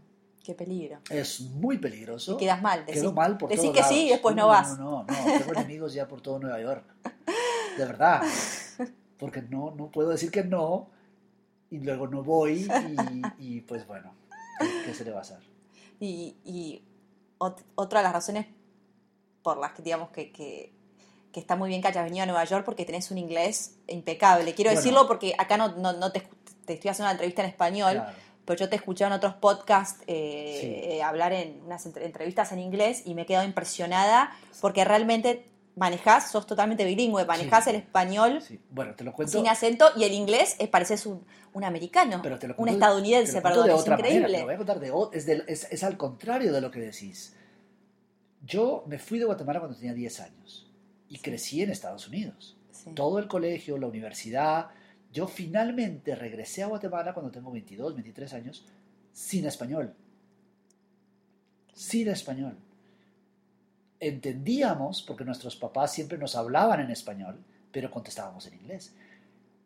qué 0.42 0.54
peligro. 0.54 1.00
Es 1.10 1.42
muy 1.42 1.76
peligroso. 1.76 2.36
Y 2.36 2.38
quedas 2.38 2.62
mal. 2.62 2.86
Quedo 2.86 3.12
mal 3.12 3.36
por 3.36 3.50
decís 3.50 3.64
todos 3.64 3.76
que 3.76 3.82
sí 3.82 4.06
y 4.06 4.08
después 4.08 4.34
no 4.34 4.42
No, 4.44 4.48
vas. 4.48 4.78
No, 4.78 5.04
no, 5.04 5.06
no. 5.06 5.38
Tengo 5.38 5.52
enemigos 5.58 5.92
ya 5.92 6.08
por 6.08 6.22
todo 6.22 6.38
Nueva 6.38 6.58
York. 6.58 6.84
De 7.76 7.84
verdad. 7.84 8.22
Porque 9.18 9.42
no, 9.42 9.72
no 9.72 9.90
puedo 9.90 10.08
decir 10.08 10.30
que 10.30 10.42
no 10.42 10.88
y 11.70 11.78
luego 11.80 12.06
no 12.06 12.22
voy 12.24 12.66
y, 13.38 13.56
y, 13.56 13.60
pues 13.60 13.86
bueno, 13.86 14.14
¿qué, 14.58 14.66
qué 14.86 14.94
se 14.94 15.04
le 15.04 15.10
va 15.10 15.18
a 15.18 15.22
hacer? 15.22 15.38
Y, 16.00 16.36
y 16.44 16.82
ot- 17.40 17.62
otra 17.74 18.00
de 18.00 18.04
las 18.04 18.12
razones 18.14 18.46
por 19.42 19.58
las 19.58 19.72
que 19.72 19.82
digamos 19.82 20.08
que, 20.10 20.32
que, 20.32 20.72
que 21.32 21.40
está 21.40 21.56
muy 21.56 21.68
bien 21.70 21.80
que 21.82 21.88
hayas 21.88 22.04
venido 22.04 22.22
a 22.24 22.26
Nueva 22.26 22.44
York 22.44 22.64
porque 22.64 22.84
tenés 22.84 23.10
un 23.10 23.18
inglés 23.18 23.76
impecable. 23.88 24.54
Quiero 24.54 24.70
Bueno. 24.70 24.80
decirlo 24.80 25.06
porque 25.08 25.34
acá 25.38 25.56
no, 25.56 25.68
no, 25.76 25.92
no 25.94 26.12
te, 26.12 26.18
estoy 26.66 26.90
haciendo 26.90 27.04
una 27.04 27.12
entrevista 27.12 27.42
en 27.42 27.48
español, 27.48 27.94
Claro. 27.94 28.12
pero 28.44 28.58
yo 28.60 28.68
te 28.68 28.76
he 28.76 28.78
escuchado 28.78 29.08
en 29.08 29.16
otros 29.16 29.34
podcasts 29.34 30.02
eh, 30.06 30.58
Sí. 30.60 30.66
eh, 30.92 31.02
hablar 31.02 31.32
en 31.32 31.62
unas 31.64 31.84
entre- 31.86 32.04
entrevistas 32.04 32.52
en 32.52 32.58
inglés 32.58 33.02
y 33.06 33.14
me 33.14 33.22
he 33.22 33.26
quedado 33.26 33.46
impresionada 33.46 34.30
porque 34.60 34.84
realmente 34.84 35.48
manejás, 35.74 36.30
sos 36.30 36.46
totalmente 36.46 36.84
bilingüe, 36.84 37.24
manejás 37.24 37.64
Sí. 37.64 37.70
el 37.70 37.76
español 37.76 38.42
Sí. 38.42 38.60
Bueno, 38.68 38.94
te 38.94 39.02
lo 39.04 39.14
cuento. 39.14 39.32
sin 39.32 39.48
acento 39.48 39.88
y 39.96 40.04
el 40.04 40.12
inglés 40.12 40.54
es, 40.58 40.68
pareces 40.68 41.06
un, 41.06 41.24
un 41.54 41.64
americano, 41.64 42.20
Pero 42.22 42.38
te 42.38 42.46
lo 42.48 42.54
un 42.58 42.68
estadounidense, 42.68 43.32
te 43.32 43.38
lo 43.38 43.42
cuento 43.42 43.60
perdón, 43.62 43.68
de 43.68 43.74
es 43.76 43.80
otra 43.80 43.96
manera, 43.96 44.08
increíble. 44.14 44.34
te 44.34 44.40
lo 44.40 44.46
voy 44.46 44.54
a 44.54 44.58
contar 44.58 44.80
de 44.80 44.90
o- 44.90 45.10
es, 45.14 45.24
del- 45.24 45.44
es- 45.48 45.66
es 45.70 45.82
al 45.82 45.96
contrario 45.96 46.52
de 46.52 46.60
lo 46.60 46.70
que 46.70 46.80
decís. 46.80 47.34
Yo 48.44 48.84
me 48.86 48.98
fui 48.98 49.18
de 49.18 49.24
Guatemala 49.24 49.60
cuando 49.60 49.78
tenía 49.78 49.94
10 49.94 50.20
años 50.20 50.68
y 51.12 51.18
crecí 51.18 51.60
en 51.60 51.70
Estados 51.70 52.08
Unidos. 52.08 52.56
Sí. 52.70 52.90
Todo 52.94 53.18
el 53.18 53.28
colegio, 53.28 53.76
la 53.76 53.86
universidad. 53.86 54.70
Yo 55.12 55.26
finalmente 55.26 56.14
regresé 56.14 56.62
a 56.62 56.68
Guatemala 56.68 57.12
cuando 57.12 57.30
tengo 57.30 57.52
22, 57.52 57.92
23 57.92 58.32
años 58.32 58.64
sin 59.12 59.44
español. 59.44 59.92
Sin 61.74 62.08
español. 62.08 62.56
Entendíamos, 64.00 65.02
porque 65.02 65.22
nuestros 65.22 65.54
papás 65.54 65.92
siempre 65.92 66.16
nos 66.16 66.34
hablaban 66.34 66.80
en 66.80 66.90
español, 66.90 67.38
pero 67.70 67.90
contestábamos 67.90 68.46
en 68.46 68.54
inglés. 68.54 68.94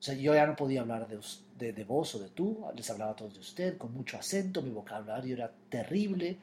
O 0.01 0.03
sea, 0.03 0.15
yo 0.17 0.35
ya 0.35 0.49
no 0.49 0.57
podía 0.57 0.81
hablar 0.81 1.07
de, 1.07 1.21
de, 1.59 1.73
de 1.73 1.85
vos 1.85 2.13
o 2.17 2.19
de 2.19 2.31
tú, 2.31 2.67
les 2.75 2.91
hablaba 2.91 3.13
a 3.13 3.17
todos 3.17 3.35
de 3.35 3.41
usted, 3.41 3.79
con 3.79 3.95
mucho 3.95 4.19
acento, 4.19 4.63
mi 4.63 4.71
vocabulario 4.71 5.37
era 5.37 5.53
terrible. 5.69 6.39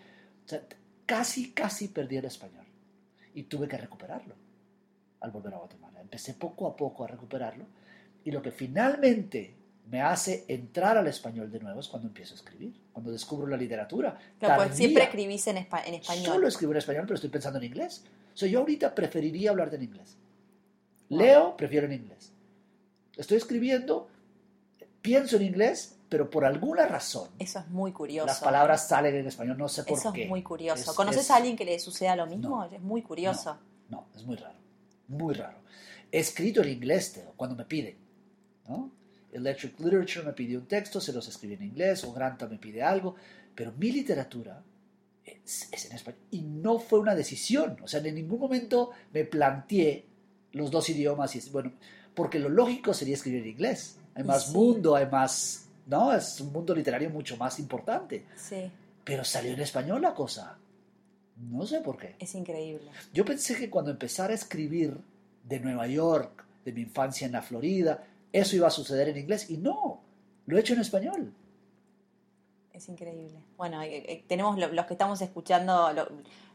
O 0.46 0.48
sea, 0.48 0.63
casi, 1.06 1.52
casi 1.52 1.89
perdí 1.89 2.16
el 2.16 2.26
español. 2.26 2.66
Y 3.36 3.44
tuve 3.44 3.68
que 3.68 3.78
recuperarlo 3.78 4.42
al 5.23 5.31
volver 5.31 5.53
a 5.53 5.57
Guatemala. 5.57 5.99
Empecé 6.01 6.36
poco 6.36 6.67
a 6.67 6.75
poco 6.75 7.03
a 7.03 7.07
recuperarlo. 7.07 7.65
Y 8.23 8.31
lo 8.31 8.41
que 8.41 8.51
finalmente 8.51 9.55
me 9.89 10.01
hace 10.01 10.45
entrar 10.47 10.97
al 10.97 11.07
español 11.07 11.51
de 11.51 11.59
nuevo 11.59 11.79
es 11.79 11.88
cuando 11.88 12.07
empiezo 12.07 12.33
a 12.33 12.38
escribir, 12.38 12.79
cuando 12.91 13.12
descubro 13.12 13.47
la 13.47 13.57
literatura. 13.57 14.17
Claro, 14.39 14.63
pues 14.63 14.75
siempre 14.77 15.03
escribís 15.03 15.45
en, 15.47 15.57
espa- 15.57 15.83
en 15.86 15.95
español. 15.95 16.25
Solo 16.25 16.47
escribo 16.47 16.71
en 16.73 16.77
español, 16.77 17.03
pero 17.05 17.15
estoy 17.15 17.29
pensando 17.29 17.57
en 17.59 17.65
inglés. 17.65 18.03
O 18.33 18.38
sea, 18.38 18.47
yo 18.47 18.59
ahorita 18.59 18.93
preferiría 18.95 19.49
hablarte 19.51 19.75
en 19.77 19.83
inglés. 19.83 20.17
Wow. 21.09 21.19
Leo, 21.19 21.57
prefiero 21.57 21.86
en 21.88 21.93
inglés. 21.93 22.31
Estoy 23.17 23.38
escribiendo, 23.38 24.07
pienso 25.01 25.36
en 25.36 25.43
inglés, 25.43 25.97
pero 26.09 26.29
por 26.29 26.45
alguna 26.45 26.86
razón 26.86 27.29
Eso 27.39 27.59
es 27.59 27.67
muy 27.69 27.91
curioso. 27.91 28.27
las 28.27 28.39
palabras 28.39 28.88
salen 28.88 29.15
en 29.15 29.27
español, 29.27 29.57
no 29.57 29.67
sé 29.67 29.83
por 29.83 29.97
Eso 29.97 30.13
qué. 30.13 30.23
es 30.23 30.29
muy 30.29 30.43
curioso. 30.43 30.91
Es- 30.91 30.95
¿Conoces 30.97 31.21
es- 31.23 31.31
a 31.31 31.36
alguien 31.38 31.55
que 31.55 31.65
le 31.65 31.77
suceda 31.79 32.15
lo 32.15 32.25
mismo? 32.25 32.49
No. 32.49 32.63
es 32.65 32.81
muy 32.81 33.01
curioso. 33.01 33.57
No, 33.89 34.07
es 34.15 34.23
muy 34.23 34.36
raro, 34.38 34.55
muy 35.08 35.34
raro. 35.34 35.60
He 36.12 36.20
escrito 36.20 36.62
en 36.62 36.70
inglés, 36.70 37.13
Teo, 37.13 37.34
cuando 37.36 37.56
me 37.56 37.66
piden, 37.66 37.98
¿no? 38.68 38.92
Electric 39.32 39.80
Literature 39.80 40.26
me 40.26 40.34
pidió 40.34 40.60
un 40.60 40.68
texto, 40.68 41.02
se 41.02 41.12
los 41.12 41.28
escribí 41.28 41.56
en 41.56 41.63
inglés, 41.63 42.04
o 42.04 42.13
Granta 42.13 42.48
me 42.48 42.58
pide 42.58 42.84
algo, 42.84 43.16
pero 43.56 43.74
mi 43.74 43.92
literatura 43.92 44.63
es, 45.26 45.70
es 45.72 45.86
en 45.86 45.96
español. 45.96 46.22
Y 46.30 46.42
no 46.42 46.78
fue 46.78 47.00
una 47.00 47.16
decisión, 47.16 47.78
o 47.84 47.88
sea, 47.88 48.00
en 48.00 48.13
ningún 48.13 48.39
momento 48.39 48.92
me 49.12 49.26
planteé 49.26 50.06
los 50.52 50.70
dos 50.70 50.88
idiomas, 50.89 51.36
y 51.36 51.50
bueno, 51.50 51.74
porque 52.13 52.39
lo 52.39 52.50
lógico 52.50 52.94
sería 52.94 53.16
escribir 53.16 53.42
en 53.42 53.50
inglés. 53.50 53.98
Hay 54.16 54.24
más 54.24 54.48
sí. 54.48 54.54
mundo, 54.54 54.96
hay 54.96 55.08
más, 55.08 55.68
¿no? 55.88 56.13
Es 56.13 56.39
un 56.39 56.52
mundo 56.54 56.76
literario 56.76 57.10
mucho 57.10 57.38
más 57.38 57.60
importante. 57.60 58.26
Sí, 58.36 58.72
Pero 59.04 59.24
salió 59.24 59.54
en 59.54 59.60
español 59.60 60.02
la 60.02 60.13
cosa. 60.13 60.58
No 61.38 61.65
sé 61.65 61.82
por 61.82 61.98
qué. 61.98 62.15
es 62.19 62.36
increíble. 62.36 62.89
Yo 63.13 63.26
pensé 63.26 63.56
que 63.56 63.69
cuando 63.69 63.91
empezara 63.91 64.32
a 64.32 64.36
escribir 64.36 64.98
de 65.43 65.60
Nueva 65.60 65.88
York, 65.88 66.46
de 66.63 66.72
mi 66.72 66.82
infancia 66.82 67.26
en 67.26 67.34
la 67.34 67.41
Florida, 67.41 68.04
eso 68.32 68.56
iba 68.56 68.67
a 68.67 68.72
suceder 68.72 69.10
en 69.10 69.17
inglés 69.17 69.50
y 69.50 69.58
no, 69.58 70.02
lo 70.46 70.58
he 70.58 70.60
hecho 70.62 70.74
en 70.74 70.82
español. 70.82 71.34
Es 72.72 72.89
increíble. 72.89 73.38
Bueno, 73.58 73.82
eh, 73.82 73.98
eh, 74.08 74.24
tenemos 74.28 74.58
lo- 74.58 74.69
los 74.69 74.86
que 74.86 74.93
estamos 74.93 75.22
escuchando, 75.22 75.89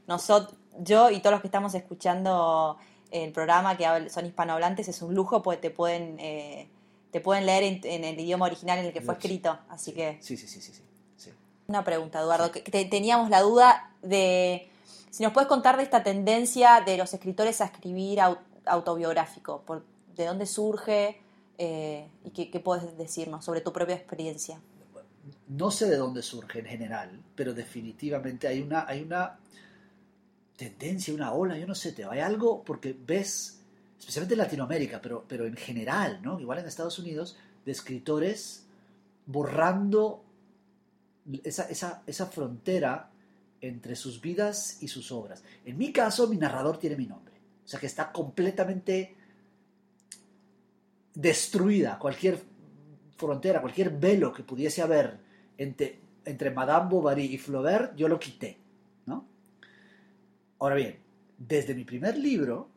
nosotros, 0.07 0.59
yo 0.81 1.11
y 1.11 1.21
todos 1.21 1.33
los 1.33 1.41
que 1.41 1.47
estamos 1.49 1.75
escuchando 1.75 2.77
el 3.11 3.33
programa, 3.33 3.77
que 3.77 4.11
son 4.11 4.27
hispanohablantes, 4.27 4.89
es 4.89 5.01
un 5.03 5.15
lujo, 5.15 5.43
pues 5.43 5.61
te 5.61 5.71
pueden, 5.71 6.19
eh, 6.19 6.69
te 7.11 7.21
pueden 7.21 7.47
leer 7.47 7.63
en, 7.65 7.81
en 7.85 8.05
el 8.05 8.19
idioma 8.19 8.47
original 8.47 8.79
en 8.79 8.87
el 8.87 8.93
que 8.93 9.01
fue 9.01 9.15
Sí. 9.15 9.19
escrito. 9.21 9.59
Así 9.69 9.93
que, 9.93 10.19
Sí, 10.21 10.37
sí, 10.37 10.47
sí, 10.49 10.61
sí, 10.61 10.73
sí. 10.73 10.83
sí. 11.17 11.31
una 11.69 11.85
pregunta, 11.85 12.21
Eduardo, 12.21 12.51
que 12.51 12.61
te- 12.63 12.85
teníamos 12.87 13.31
la 13.31 13.41
duda 13.43 13.88
de 14.03 14.69
si 15.11 15.23
nos 15.23 15.33
puedes 15.33 15.49
contar 15.49 15.77
de 15.77 15.83
esta 15.83 16.03
tendencia 16.03 16.83
de 16.85 16.97
los 16.97 17.13
escritores 17.15 17.61
a 17.61 17.67
escribir 17.67 18.21
au- 18.21 18.39
autobiográfico, 18.67 19.65
de 20.15 20.25
dónde 20.27 20.47
surge 20.47 21.21
eh, 21.57 22.09
y 22.25 22.31
qué, 22.31 22.51
qué 22.51 22.61
puedes 22.61 22.97
decirnos 22.97 23.45
sobre 23.45 23.61
tu 23.61 23.73
propia 23.73 23.95
experiencia. 23.97 24.61
No 25.49 25.71
sé 25.71 25.87
de 25.89 25.97
dónde 25.97 26.23
surge 26.23 26.61
en 26.61 26.67
general, 26.67 27.21
pero 27.35 27.53
definitivamente 27.55 28.47
hay 28.49 28.61
una, 28.63 28.87
hay 28.87 29.03
una 29.03 29.39
tendencia, 30.57 31.15
una 31.15 31.33
ola, 31.33 31.57
yo 31.57 31.67
no 31.67 31.75
sé, 31.75 31.93
te 31.93 32.05
hay 32.05 32.21
algo 32.21 32.63
porque 32.65 32.97
ves, 33.07 33.61
especialmente 33.99 34.35
en 34.35 34.39
Latinoamérica, 34.39 35.01
pero, 35.01 35.25
pero 35.27 35.47
en 35.47 35.57
general, 35.57 36.21
¿no? 36.23 36.39
Igual 36.41 36.59
en 36.59 36.67
Estados 36.67 36.99
Unidos, 36.99 37.37
de 37.65 37.73
escritores 37.73 38.67
borrando 39.27 40.23
esa, 41.45 41.65
esa, 41.65 42.03
esa 42.07 42.27
frontera 42.27 43.11
entre 43.61 43.97
sus 43.97 44.21
vidas 44.21 44.83
y 44.83 44.89
sus 44.89 45.11
obras. 45.13 45.43
En 45.65 45.77
mi 45.77 45.93
caso, 45.93 46.29
mi 46.29 46.37
narrador 46.37 46.79
tiene 46.79 46.97
mi 46.97 47.07
nombre. 47.07 47.35
O 47.65 47.69
sea 47.69 47.79
que 47.81 47.87
está 47.87 48.13
completamente 48.13 49.17
destruida 51.15 51.99
cualquier 51.99 52.41
frontera, 53.17 53.61
cualquier 53.61 53.91
velo 53.91 54.33
que 54.33 54.45
pudiese 54.45 54.81
haber 54.81 55.19
entre, 55.59 55.99
entre 56.25 56.51
Madame 56.51 56.89
Bovary 56.89 57.25
y 57.25 57.39
Flaubert, 57.39 57.97
yo 57.97 58.09
lo 58.09 58.19
quité. 58.19 58.57
¿no? 59.07 59.27
Ahora 60.61 60.77
bien, 60.77 60.99
desde 61.37 61.75
mi 61.75 61.85
primer 61.85 62.17
libro, 62.17 62.69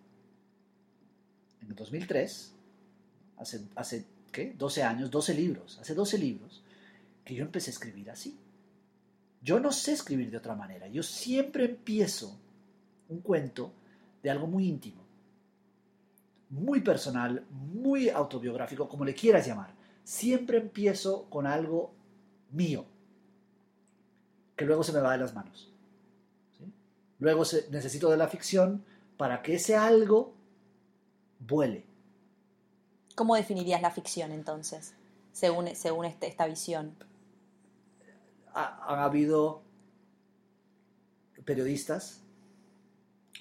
en 1.62 1.70
el 1.70 1.76
2003, 1.76 2.54
hace, 3.38 3.62
hace 3.76 4.06
¿qué? 4.32 4.56
12 4.58 4.84
años, 4.84 5.12
12 5.12 5.34
libros, 5.36 5.78
hace 5.80 5.94
12 5.94 6.18
libros, 6.18 6.64
que 7.24 7.36
yo 7.36 7.44
empecé 7.44 7.70
a 7.70 7.74
escribir 7.74 8.10
así. 8.10 8.38
Yo 9.42 9.60
no 9.60 9.72
sé 9.72 9.94
escribir 9.94 10.30
de 10.30 10.38
otra 10.38 10.56
manera. 10.56 10.88
Yo 10.88 11.02
siempre 11.04 11.66
empiezo 11.66 12.38
un 13.10 13.22
cuento 13.22 13.72
de 14.22 14.30
algo 14.30 14.46
muy 14.48 14.68
íntimo, 14.68 15.02
muy 16.50 16.82
personal, 16.82 17.44
muy 17.50 18.10
autobiográfico, 18.10 18.88
como 18.88 19.04
le 19.06 19.16
quieras 19.16 19.48
llamar. 19.48 19.74
Siempre 20.04 20.58
empiezo 20.60 21.26
con 21.30 21.48
algo 21.48 21.92
mío, 22.52 22.86
que 24.56 24.66
luego 24.66 24.84
se 24.84 24.92
me 24.94 25.00
va 25.00 25.14
de 25.14 25.18
las 25.20 25.34
manos. 25.34 25.72
Luego 27.20 27.46
se- 27.46 27.70
necesito 27.72 28.10
de 28.10 28.18
la 28.18 28.28
ficción 28.28 28.84
para 29.18 29.42
que 29.42 29.56
ese 29.56 29.76
algo 29.76 30.34
vuele. 31.40 31.86
¿Cómo 33.16 33.36
definirías 33.36 33.82
la 33.82 33.92
ficción 33.92 34.32
entonces, 34.32 34.94
según, 35.32 35.76
según 35.76 36.06
este- 36.06 36.28
esta 36.28 36.48
visión? 36.48 36.96
Ha- 38.54 38.86
han 38.94 39.00
habido 39.00 39.64
periodistas, 41.46 42.22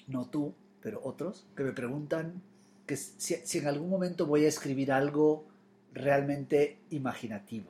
no 0.07 0.25
tú, 0.29 0.53
pero 0.81 1.01
otros, 1.03 1.45
que 1.55 1.63
me 1.63 1.71
preguntan 1.73 2.41
que 2.85 2.97
si, 2.97 3.35
en 3.57 3.67
algún 3.67 3.89
momento 3.89 4.25
voy 4.25 4.45
a 4.45 4.47
escribir 4.47 4.91
algo 4.91 5.45
realmente 5.93 6.79
imaginativo, 6.89 7.69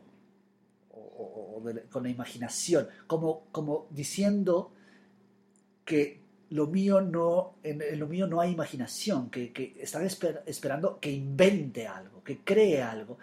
o, 0.91 1.61
con 1.89 2.03
la 2.03 2.09
imaginación, 2.09 2.87
como, 3.07 3.43
diciendo 3.91 4.71
que 5.85 6.21
lo 6.49 6.67
mío 6.67 7.01
no, 7.01 7.55
en, 7.63 7.81
lo 7.99 8.07
mío 8.07 8.27
no 8.27 8.41
hay 8.41 8.51
imaginación, 8.51 9.29
que, 9.29 9.51
están 9.79 10.03
esper- 10.03 10.41
esperando 10.45 10.99
que 10.99 11.11
invente 11.11 11.87
algo, 11.87 12.23
que 12.23 12.39
cree 12.39 12.81
algo. 12.81 13.17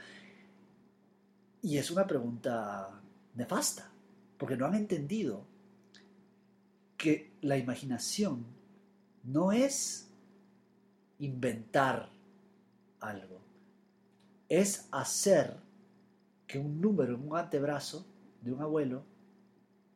Y 1.63 1.77
es 1.79 1.91
una 1.91 2.07
pregunta 2.07 3.01
nefasta, 3.35 3.88
porque 4.39 4.57
no 4.57 4.67
han 4.67 4.75
entendido 4.75 5.45
que 6.97 7.33
la 7.43 7.59
imaginación 7.59 8.45
no 9.25 9.53
es 9.53 10.11
inventar 11.19 12.09
algo, 13.01 13.41
es 14.49 14.89
hacer 14.91 15.57
que 16.47 16.59
un 16.59 16.81
número 16.81 17.15
en 17.15 17.29
un 17.29 17.37
antebrazo 17.37 18.07
de 18.43 18.53
un 18.53 18.63
abuelo 18.63 19.03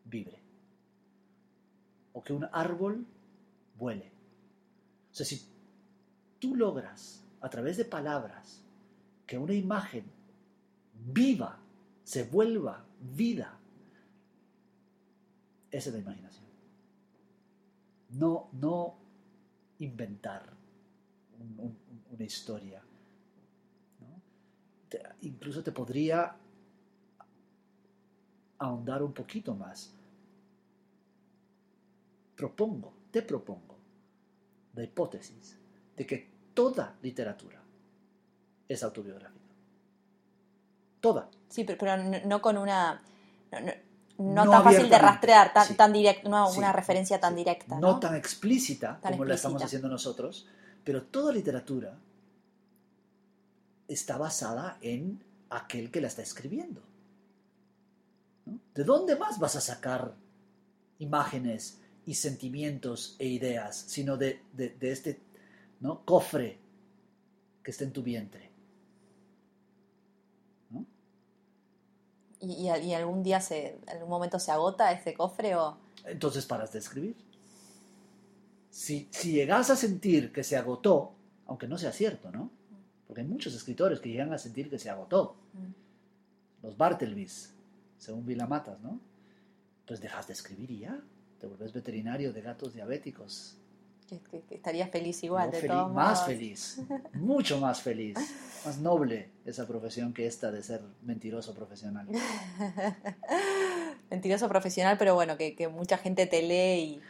vibre, 0.05 0.39
o 2.13 2.23
que 2.23 2.33
un 2.33 2.47
árbol 2.53 3.07
vuele. 3.79 4.13
O 5.11 5.15
sea, 5.15 5.25
si 5.25 5.47
tú 6.39 6.55
logras 6.57 7.25
a 7.41 7.49
través 7.49 7.77
de 7.77 7.85
palabras 7.85 8.63
que 9.27 9.39
una 9.39 9.55
imagen 9.55 10.05
viva, 11.07 11.59
se 12.05 12.25
vuelva 12.25 12.85
vida, 13.17 13.59
esa 15.73 15.89
es 15.89 15.95
la 15.95 16.01
imaginación. 16.01 16.45
No, 18.11 18.49
no 18.53 18.95
inventar 19.79 20.53
un- 21.41 21.59
un- 21.59 21.79
una 22.11 22.25
historia. 22.25 22.83
incluso 25.23 25.63
te 25.63 25.73
podría 25.73 26.37
ahondar 28.59 29.03
un 29.03 29.15
poquito 29.15 29.55
más. 29.55 29.95
Propongo, 32.37 32.93
te 33.11 33.23
propongo 33.23 33.77
la 34.75 34.85
hipótesis 34.85 35.59
de 35.97 36.07
que 36.07 36.29
toda 36.53 36.95
literatura 37.03 37.63
es 38.69 38.83
autobiográfica. 38.83 39.41
Toda. 41.01 41.31
Sí, 41.49 41.65
pero, 41.65 41.79
pero 41.79 41.97
no, 42.27 42.43
con 42.43 42.59
una... 42.59 43.03
no 44.19 44.45
No 44.45 44.51
tan 44.51 44.65
fácil 44.65 44.89
de 44.91 44.99
rastrear, 44.99 45.53
tan, 45.53 45.67
sí. 45.67 45.75
tan 45.75 45.93
directa, 45.93 46.29
no 46.29 46.51
Sí, 46.51 46.59
una 46.59 46.73
referencia 46.73 47.19
tan 47.21 47.33
sí. 47.33 47.37
directa. 47.39 47.75
No 47.79 47.93
¿no? 47.93 48.01
tan 48.01 48.15
explícita 48.15 48.99
Tan 49.01 49.13
como 49.13 49.25
la 49.25 49.35
estamos 49.35 49.63
haciendo 49.63 49.89
nosotros, 49.89 50.47
pero 50.85 51.03
toda 51.05 51.33
literatura 51.33 51.99
está 53.89 54.17
basada 54.17 54.79
en 54.81 55.23
aquel 55.51 55.91
que 55.91 56.01
la 56.01 56.09
está 56.09 56.23
escribiendo. 56.23 56.83
¿no? 58.47 58.59
¿De 58.75 58.85
dónde 58.85 59.17
más 59.17 59.39
vas 59.39 59.57
a 59.57 59.61
sacar 59.61 60.15
imágenes 60.99 61.81
y 62.07 62.15
sentimientos 62.15 63.17
e 63.19 63.27
ideas, 63.29 63.77
sino 63.77 64.17
de, 64.17 64.43
de- 64.53 64.71
de 64.71 64.93
este 64.93 65.21
¿no? 65.81 66.05
cofre 66.05 66.59
que 67.63 67.71
está 67.71 67.85
en 67.85 67.93
tu 67.93 68.03
vientre? 68.03 68.51
¿no? 70.71 70.85
¿Y, 72.43 72.69
y- 72.69 72.87
y 72.91 72.93
algún 72.95 73.23
día, 73.23 73.41
se, 73.41 73.79
algún 73.87 74.11
momento 74.11 74.39
se 74.39 74.51
agota 74.53 74.93
ese 74.93 75.15
cofre 75.15 75.55
o...? 75.57 75.79
entonces 76.05 76.45
paras 76.45 76.73
de 76.73 76.81
escribir. 76.81 77.17
Si, 78.71 79.09
si 79.11 79.33
llegas 79.33 79.71
a 79.71 79.77
sentir 79.77 80.33
que 80.33 80.43
se 80.43 80.57
agotó, 80.57 81.13
aunque 81.47 81.69
no 81.69 81.79
sea 81.79 81.93
cierto, 81.93 82.31
¿no? 82.31 82.51
Porque 83.07 83.21
hay 83.23 83.27
muchos 83.27 83.55
escritores 83.55 84.01
que 84.01 84.09
llegan 84.11 84.33
a 84.33 84.39
sentir 84.39 84.69
que 84.69 84.79
se 84.79 84.91
agotó. 84.91 85.37
Los 86.63 86.77
Bartlebys, 86.77 87.55
según 87.99 88.27
Vilamatas, 88.27 88.81
¿no? 88.81 88.99
Pues 89.87 90.01
dejas 90.01 90.27
de 90.27 90.33
escribir 90.33 90.71
y 90.71 90.79
ya. 90.81 91.01
Te 91.41 91.47
vuelves 91.47 91.73
veterinario 91.73 92.33
de 92.33 92.41
gatos 92.41 92.73
diabéticos. 92.75 93.57
Que, 94.13 94.19
que- 94.31 94.41
que 94.43 94.55
estarías 94.57 94.91
feliz 94.91 95.23
igual, 95.25 95.47
No, 95.47 95.53
de 95.53 95.59
feliz- 95.61 95.71
todos 95.73 95.93
más 95.93 96.13
modos. 96.21 96.27
feliz, 96.27 96.81
mucho 97.15 97.59
más 97.59 97.81
feliz, 97.81 98.15
más 98.67 98.77
noble 98.79 99.31
esa 99.47 99.67
profesión 99.67 100.13
que 100.13 100.27
esta 100.27 100.51
de 100.51 100.63
ser 100.63 100.83
mentiroso 101.03 101.55
profesional. 101.55 102.07
Mentiroso 104.11 104.49
profesional, 104.51 104.97
pero 104.99 105.15
bueno, 105.15 105.39
que, 105.39 105.57
que 105.57 105.69
mucha 105.69 105.97
gente 105.97 106.27
te 106.27 106.43
lee 106.43 106.83
y... 106.83 107.01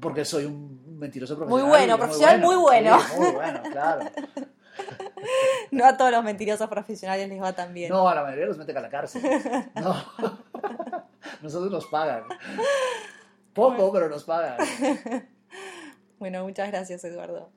Porque 0.00 0.24
soy 0.26 0.44
un 0.44 0.98
mentiroso 0.98 1.34
Muy 1.36 1.46
profesional. 1.46 1.68
bueno, 1.70 1.98
profesional 1.98 2.40
muy 2.40 2.56
bueno. 2.56 3.00
Sí, 3.00 3.16
muy 3.18 3.30
bueno, 3.32 3.62
claro. 3.70 4.10
No 5.70 5.84
a 5.86 5.96
todos 5.96 6.10
los 6.10 6.24
mentirosos 6.24 6.68
profesionales 6.68 7.28
les 7.28 7.40
va 7.40 7.52
tan 7.54 7.72
bien. 7.74 7.90
No, 7.90 8.08
a 8.08 8.14
la 8.14 8.22
mayoría 8.22 8.46
los 8.46 8.56
meten 8.58 8.76
a 8.78 8.80
la 8.80 8.88
cárcel. 8.88 9.22
No. 9.74 9.92
Nosotros 11.42 11.70
nos 11.70 11.86
pagan. 11.86 12.24
Poco, 13.52 13.92
pero 13.92 14.08
nos 14.08 14.24
pagan. 14.24 14.56
Bueno, 16.20 16.44
muchas 16.44 16.68
gracias, 16.70 17.02
Eduardo. 17.04 17.50